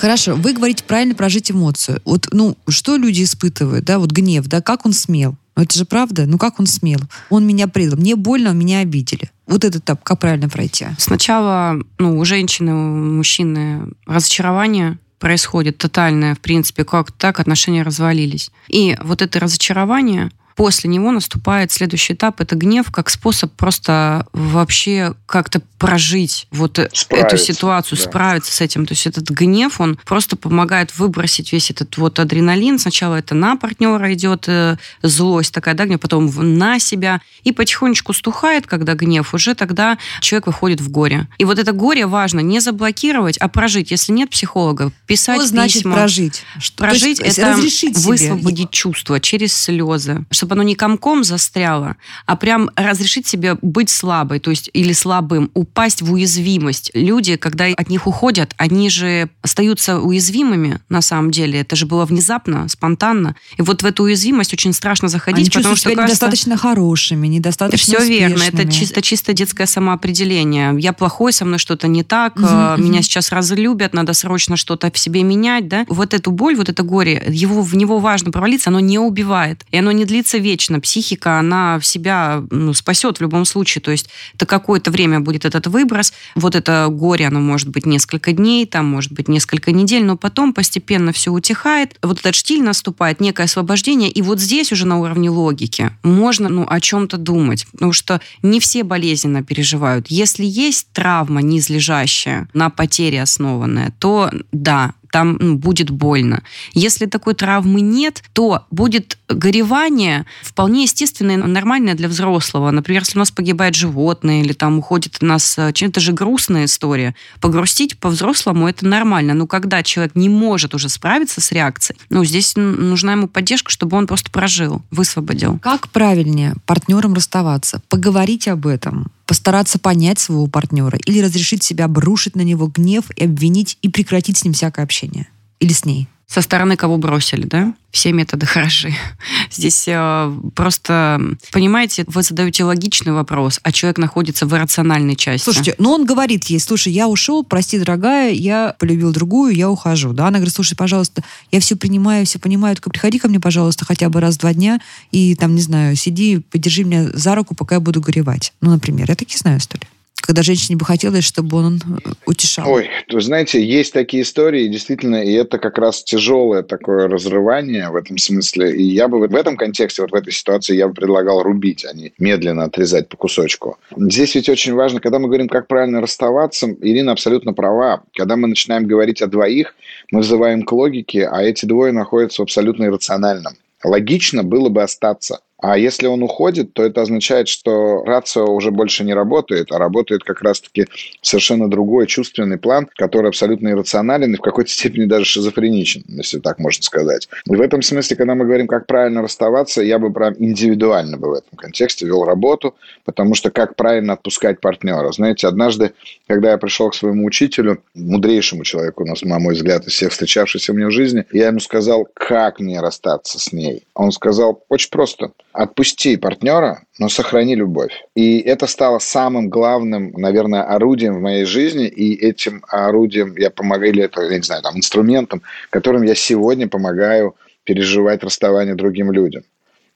Хорошо, 0.00 0.34
вы 0.34 0.54
говорите 0.54 0.82
правильно 0.82 1.14
прожить 1.14 1.50
эмоцию. 1.50 2.00
Вот, 2.06 2.28
ну, 2.32 2.56
что 2.66 2.96
люди 2.96 3.22
испытывают, 3.22 3.84
да, 3.84 3.98
вот 3.98 4.10
гнев, 4.12 4.46
да, 4.46 4.62
как 4.62 4.86
он 4.86 4.94
смел? 4.94 5.36
Ну, 5.56 5.62
это 5.62 5.76
же 5.76 5.84
правда. 5.84 6.26
Ну, 6.26 6.38
как 6.38 6.60
он 6.60 6.66
смел? 6.66 7.00
Он 7.28 7.46
меня 7.46 7.68
предал. 7.68 7.98
Мне 7.98 8.16
больно, 8.16 8.50
меня 8.50 8.80
обидели. 8.80 9.30
Вот 9.46 9.64
этот 9.64 9.82
этап, 9.82 10.02
как 10.02 10.18
правильно 10.18 10.48
пройти? 10.48 10.86
Сначала, 10.98 11.80
ну, 11.98 12.18
у 12.18 12.24
женщины, 12.24 12.72
у 12.72 13.16
мужчины 13.16 13.88
разочарование 14.06 14.98
происходит 15.18 15.78
тотальное, 15.78 16.34
в 16.34 16.40
принципе, 16.40 16.84
как 16.84 17.12
так 17.12 17.40
отношения 17.40 17.82
развалились. 17.82 18.50
И 18.68 18.96
вот 19.02 19.22
это 19.22 19.38
разочарование, 19.38 20.30
после 20.60 20.90
него 20.90 21.10
наступает 21.10 21.72
следующий 21.72 22.12
этап, 22.12 22.42
это 22.42 22.54
гнев 22.54 22.90
как 22.92 23.08
способ 23.08 23.50
просто 23.54 24.26
вообще 24.34 25.14
как-то 25.24 25.62
прожить 25.78 26.46
вот 26.50 26.78
Справиться, 26.92 27.34
эту 27.34 27.38
ситуацию, 27.38 27.96
да. 27.96 28.04
справиться 28.04 28.52
с 28.52 28.60
этим. 28.60 28.84
То 28.84 28.92
есть 28.92 29.06
этот 29.06 29.30
гнев, 29.30 29.80
он 29.80 29.98
просто 30.04 30.36
помогает 30.36 30.98
выбросить 30.98 31.54
весь 31.54 31.70
этот 31.70 31.96
вот 31.96 32.18
адреналин. 32.18 32.78
Сначала 32.78 33.14
это 33.14 33.34
на 33.34 33.56
партнера 33.56 34.12
идет 34.12 34.44
э, 34.48 34.76
злость 35.00 35.54
такая, 35.54 35.74
да, 35.74 35.86
гнев, 35.86 35.98
потом 35.98 36.30
на 36.58 36.78
себя. 36.78 37.22
И 37.42 37.52
потихонечку 37.52 38.12
стухает, 38.12 38.66
когда 38.66 38.94
гнев, 38.94 39.32
уже 39.32 39.54
тогда 39.54 39.96
человек 40.20 40.48
выходит 40.48 40.82
в 40.82 40.90
горе. 40.90 41.26
И 41.38 41.46
вот 41.46 41.58
это 41.58 41.72
горе 41.72 42.04
важно 42.06 42.40
не 42.40 42.60
заблокировать, 42.60 43.38
а 43.38 43.48
прожить. 43.48 43.90
Если 43.90 44.12
нет 44.12 44.28
психолога, 44.28 44.92
писать 45.06 45.38
Что 45.38 45.46
значит 45.46 45.78
письма. 45.84 45.94
прожить? 45.94 46.42
Что, 46.58 46.76
то 46.76 46.84
Прожить 46.84 47.20
есть 47.20 47.38
это 47.38 47.52
разрешить 47.52 47.96
себе. 47.96 48.10
высвободить 48.10 48.70
чувства 48.70 49.18
через 49.20 49.54
слезы, 49.54 50.26
чтобы 50.30 50.49
оно 50.52 50.62
не 50.62 50.74
комком 50.74 51.24
застряло, 51.24 51.96
а 52.26 52.36
прям 52.36 52.70
разрешить 52.76 53.26
себе 53.26 53.56
быть 53.62 53.90
слабой, 53.90 54.40
то 54.40 54.50
есть 54.50 54.70
или 54.72 54.92
слабым, 54.92 55.50
упасть 55.54 56.02
в 56.02 56.12
уязвимость. 56.12 56.90
Люди, 56.94 57.36
когда 57.36 57.66
от 57.66 57.88
них 57.88 58.06
уходят, 58.06 58.54
они 58.56 58.90
же 58.90 59.30
остаются 59.42 59.98
уязвимыми 59.98 60.80
на 60.88 61.00
самом 61.00 61.30
деле. 61.30 61.60
Это 61.60 61.76
же 61.76 61.86
было 61.86 62.04
внезапно, 62.04 62.68
спонтанно. 62.68 63.36
И 63.56 63.62
вот 63.62 63.82
в 63.82 63.86
эту 63.86 64.04
уязвимость 64.04 64.52
очень 64.52 64.72
страшно 64.72 65.08
заходить, 65.08 65.46
Они 65.46 65.50
потому 65.50 65.76
что 65.76 65.90
себя 65.90 65.96
кажется, 65.96 66.14
недостаточно 66.14 66.56
хорошими, 66.56 67.26
недостаточно 67.26 67.98
все 67.98 68.08
верно, 68.08 68.42
это 68.42 68.56
успешными. 68.58 68.70
чисто, 68.72 69.02
чисто 69.02 69.32
детское 69.32 69.66
самоопределение. 69.66 70.74
Я 70.78 70.92
плохой, 70.92 71.32
со 71.32 71.44
мной 71.44 71.58
что-то 71.58 71.88
не 71.88 72.02
так, 72.02 72.36
мгм. 72.36 72.84
меня 72.84 73.02
сейчас 73.02 73.30
разлюбят, 73.30 73.94
надо 73.94 74.12
срочно 74.12 74.56
что-то 74.56 74.90
в 74.90 74.98
себе 74.98 75.22
менять, 75.22 75.68
да. 75.68 75.84
Вот 75.88 76.14
эту 76.14 76.30
боль, 76.30 76.56
вот 76.56 76.68
это 76.68 76.82
горе, 76.82 77.22
его, 77.28 77.62
в 77.62 77.76
него 77.76 77.98
важно 77.98 78.30
провалиться, 78.30 78.70
оно 78.70 78.80
не 78.80 78.98
убивает, 78.98 79.64
и 79.70 79.78
оно 79.78 79.92
не 79.92 80.04
длится 80.04 80.29
вечно. 80.38 80.80
Психика, 80.80 81.38
она 81.38 81.78
в 81.78 81.86
себя 81.86 82.42
ну, 82.50 82.72
спасет 82.74 83.18
в 83.18 83.20
любом 83.22 83.44
случае, 83.44 83.82
то 83.82 83.90
есть 83.90 84.08
это 84.34 84.46
какое-то 84.46 84.90
время 84.90 85.20
будет 85.20 85.44
этот 85.44 85.66
выброс, 85.66 86.12
вот 86.34 86.54
это 86.54 86.88
горе, 86.90 87.26
оно 87.26 87.40
может 87.40 87.68
быть 87.68 87.86
несколько 87.86 88.32
дней, 88.32 88.66
там 88.66 88.86
может 88.86 89.12
быть 89.12 89.28
несколько 89.28 89.72
недель, 89.72 90.04
но 90.04 90.16
потом 90.16 90.52
постепенно 90.52 91.12
все 91.12 91.30
утихает, 91.30 91.96
вот 92.02 92.20
этот 92.20 92.34
штиль 92.34 92.62
наступает, 92.62 93.20
некое 93.20 93.44
освобождение, 93.44 94.10
и 94.10 94.22
вот 94.22 94.40
здесь 94.40 94.72
уже 94.72 94.86
на 94.86 94.98
уровне 94.98 95.30
логики 95.30 95.90
можно 96.02 96.48
ну, 96.48 96.66
о 96.68 96.80
чем-то 96.80 97.16
думать, 97.16 97.66
потому 97.72 97.92
что 97.92 98.20
не 98.42 98.60
все 98.60 98.84
болезненно 98.84 99.42
переживают. 99.42 100.06
Если 100.08 100.44
есть 100.44 100.88
травма 100.92 101.42
низлежащая, 101.42 102.48
на 102.54 102.70
потере 102.70 103.22
основанная, 103.22 103.92
то 103.98 104.30
да, 104.52 104.94
там 105.10 105.36
ну, 105.40 105.56
будет 105.56 105.90
больно. 105.90 106.42
Если 106.72 107.06
такой 107.06 107.34
травмы 107.34 107.80
нет, 107.80 108.22
то 108.32 108.66
будет 108.70 109.18
горевание 109.28 110.26
вполне 110.42 110.82
естественное 110.82 111.36
нормальное 111.36 111.94
для 111.94 112.08
взрослого. 112.08 112.70
Например, 112.70 113.02
если 113.02 113.18
у 113.18 113.20
нас 113.20 113.30
погибает 113.30 113.74
животное 113.74 114.42
или 114.42 114.52
там 114.52 114.78
уходит 114.78 115.18
у 115.20 115.26
нас... 115.26 115.56
э, 115.58 115.72
чем- 115.72 115.90
Это 115.90 116.00
же 116.00 116.12
грустная 116.12 116.66
история. 116.66 117.14
Погрустить 117.40 117.98
по-взрослому 117.98 118.68
это 118.68 118.86
нормально. 118.86 119.34
Но 119.34 119.46
когда 119.46 119.82
человек 119.82 120.14
не 120.14 120.28
может 120.28 120.74
уже 120.74 120.88
справиться 120.88 121.40
с 121.40 121.52
реакцией, 121.52 121.98
ну, 122.10 122.24
здесь 122.24 122.54
нужна 122.56 123.12
ему 123.12 123.28
поддержка, 123.28 123.70
чтобы 123.70 123.96
он 123.96 124.06
просто 124.06 124.30
прожил, 124.30 124.82
высвободил. 124.90 125.58
Как 125.58 125.88
правильнее 125.88 126.54
партнерам 126.66 127.14
расставаться? 127.14 127.82
Поговорить 127.88 128.48
об 128.48 128.66
этом, 128.66 129.10
постараться 129.30 129.78
понять 129.78 130.18
своего 130.18 130.48
партнера 130.48 130.98
или 131.06 131.20
разрешить 131.20 131.62
себя 131.62 131.84
обрушить 131.84 132.34
на 132.34 132.40
него 132.40 132.66
гнев 132.66 133.04
и 133.14 133.26
обвинить 133.26 133.78
и 133.80 133.88
прекратить 133.88 134.38
с 134.38 134.42
ним 134.42 134.54
всякое 134.54 134.82
общение? 134.82 135.28
Или 135.60 135.72
с 135.72 135.84
ней? 135.84 136.08
Со 136.30 136.42
стороны 136.42 136.76
кого 136.76 136.96
бросили, 136.96 137.44
да? 137.44 137.74
Все 137.90 138.12
методы 138.12 138.46
хороши. 138.46 138.94
Здесь 139.50 139.88
э, 139.88 140.32
просто, 140.54 141.20
понимаете, 141.50 142.04
вы 142.06 142.22
задаете 142.22 142.62
логичный 142.62 143.12
вопрос, 143.12 143.58
а 143.64 143.72
человек 143.72 143.98
находится 143.98 144.46
в 144.46 144.54
иррациональной 144.54 145.16
части. 145.16 145.42
Слушайте, 145.42 145.74
ну 145.78 145.90
он 145.90 146.06
говорит 146.06 146.44
ей, 146.44 146.60
слушай, 146.60 146.92
я 146.92 147.08
ушел, 147.08 147.42
прости, 147.42 147.80
дорогая, 147.80 148.30
я 148.30 148.76
полюбил 148.78 149.10
другую, 149.12 149.56
я 149.56 149.68
ухожу. 149.68 150.12
Да? 150.12 150.28
Она 150.28 150.38
говорит, 150.38 150.54
слушай, 150.54 150.76
пожалуйста, 150.76 151.24
я 151.50 151.58
все 151.58 151.74
принимаю, 151.74 152.24
все 152.26 152.38
понимаю, 152.38 152.76
только 152.76 152.90
приходи 152.90 153.18
ко 153.18 153.26
мне, 153.26 153.40
пожалуйста, 153.40 153.84
хотя 153.84 154.08
бы 154.08 154.20
раз 154.20 154.36
в 154.36 154.38
два 154.38 154.54
дня 154.54 154.78
и 155.10 155.34
там, 155.34 155.56
не 155.56 155.62
знаю, 155.62 155.96
сиди, 155.96 156.38
подержи 156.38 156.84
меня 156.84 157.08
за 157.12 157.34
руку, 157.34 157.56
пока 157.56 157.74
я 157.74 157.80
буду 157.80 158.00
горевать. 158.00 158.52
Ну, 158.60 158.70
например, 158.70 159.06
я 159.08 159.16
такие 159.16 159.38
знаю 159.40 159.58
истории. 159.58 159.88
Когда 160.20 160.42
женщине 160.42 160.76
бы 160.76 160.84
хотелось, 160.84 161.24
чтобы 161.24 161.56
он 161.58 161.76
э, 161.76 162.10
утешал. 162.26 162.70
Ой, 162.70 162.88
вы 163.10 163.20
знаете, 163.20 163.64
есть 163.64 163.92
такие 163.92 164.22
истории, 164.22 164.68
действительно, 164.68 165.22
и 165.22 165.32
это 165.32 165.58
как 165.58 165.78
раз 165.78 166.04
тяжелое 166.04 166.62
такое 166.62 167.08
разрывание 167.08 167.90
в 167.90 167.96
этом 167.96 168.18
смысле. 168.18 168.76
И 168.76 168.82
я 168.82 169.08
бы 169.08 169.26
в 169.26 169.34
этом 169.34 169.56
контексте, 169.56 170.02
вот 170.02 170.12
в 170.12 170.14
этой 170.14 170.32
ситуации, 170.32 170.76
я 170.76 170.88
бы 170.88 170.94
предлагал 170.94 171.42
рубить, 171.42 171.84
а 171.84 171.94
не 171.94 172.12
медленно 172.18 172.64
отрезать 172.64 173.08
по 173.08 173.16
кусочку. 173.16 173.78
Здесь 173.96 174.34
ведь 174.34 174.48
очень 174.48 174.74
важно, 174.74 175.00
когда 175.00 175.18
мы 175.18 175.26
говорим, 175.26 175.48
как 175.48 175.66
правильно 175.66 176.00
расставаться, 176.00 176.68
Ирина 176.80 177.12
абсолютно 177.12 177.52
права. 177.52 178.02
Когда 178.16 178.36
мы 178.36 178.48
начинаем 178.48 178.86
говорить 178.86 179.22
о 179.22 179.26
двоих, 179.26 179.74
мы 180.10 180.20
взываем 180.20 180.62
к 180.62 180.72
логике, 180.72 181.26
а 181.26 181.42
эти 181.42 181.66
двое 181.66 181.92
находятся 181.92 182.42
в 182.42 182.44
абсолютно 182.44 182.84
иррациональном. 182.84 183.54
Логично 183.82 184.42
было 184.42 184.68
бы 184.68 184.82
остаться. 184.82 185.40
А 185.62 185.76
если 185.76 186.06
он 186.06 186.22
уходит, 186.22 186.72
то 186.72 186.82
это 186.82 187.02
означает, 187.02 187.48
что 187.48 188.02
рацио 188.04 188.46
уже 188.46 188.70
больше 188.70 189.04
не 189.04 189.14
работает, 189.14 189.72
а 189.72 189.78
работает 189.78 190.24
как 190.24 190.42
раз-таки 190.42 190.86
совершенно 191.20 191.68
другой 191.68 192.06
чувственный 192.06 192.58
план, 192.58 192.88
который 192.96 193.28
абсолютно 193.28 193.68
иррационален 193.68 194.34
и 194.34 194.36
в 194.36 194.40
какой-то 194.40 194.70
степени 194.70 195.04
даже 195.04 195.24
шизофреничен, 195.24 196.04
если 196.08 196.38
так 196.38 196.58
можно 196.58 196.82
сказать. 196.82 197.28
И 197.46 197.54
в 197.54 197.60
этом 197.60 197.82
смысле, 197.82 198.16
когда 198.16 198.34
мы 198.34 198.44
говорим, 198.44 198.66
как 198.66 198.86
правильно 198.86 199.22
расставаться, 199.22 199.82
я 199.82 199.98
бы 199.98 200.12
прям 200.12 200.34
индивидуально 200.38 201.18
бы 201.18 201.28
в 201.28 201.32
этом 201.34 201.56
контексте 201.56 202.06
вел 202.06 202.24
работу, 202.24 202.74
потому 203.04 203.34
что 203.34 203.50
как 203.50 203.76
правильно 203.76 204.14
отпускать 204.14 204.60
партнера. 204.60 205.12
Знаете, 205.12 205.46
однажды, 205.46 205.92
когда 206.26 206.52
я 206.52 206.58
пришел 206.58 206.90
к 206.90 206.94
своему 206.94 207.26
учителю, 207.26 207.82
мудрейшему 207.94 208.64
человеку, 208.64 209.04
у 209.04 209.06
нас, 209.06 209.22
на 209.22 209.38
мой 209.38 209.54
взгляд, 209.54 209.86
из 209.86 209.92
всех 209.92 210.12
встречавшихся 210.12 210.72
мне 210.72 210.86
в 210.86 210.90
жизни, 210.90 211.26
я 211.32 211.48
ему 211.48 211.60
сказал, 211.60 212.08
как 212.14 212.60
мне 212.60 212.80
расстаться 212.80 213.38
с 213.38 213.52
ней. 213.52 213.84
Он 213.94 214.10
сказал, 214.12 214.62
очень 214.68 214.90
просто– 214.90 215.32
отпусти 215.52 216.16
партнера, 216.16 216.82
но 216.98 217.08
сохрани 217.08 217.54
любовь. 217.54 217.92
И 218.14 218.38
это 218.40 218.66
стало 218.66 218.98
самым 218.98 219.48
главным, 219.48 220.12
наверное, 220.12 220.62
орудием 220.62 221.14
в 221.14 221.20
моей 221.20 221.44
жизни, 221.44 221.86
и 221.86 222.14
этим 222.14 222.62
орудием 222.68 223.36
я 223.36 223.50
помогаю, 223.50 223.92
или 223.92 224.02
это, 224.04 224.22
я 224.22 224.36
не 224.36 224.42
знаю, 224.42 224.62
там, 224.62 224.76
инструментом, 224.76 225.42
которым 225.70 226.02
я 226.02 226.14
сегодня 226.14 226.68
помогаю 226.68 227.34
переживать 227.64 228.22
расставание 228.22 228.74
другим 228.74 229.12
людям. 229.12 229.42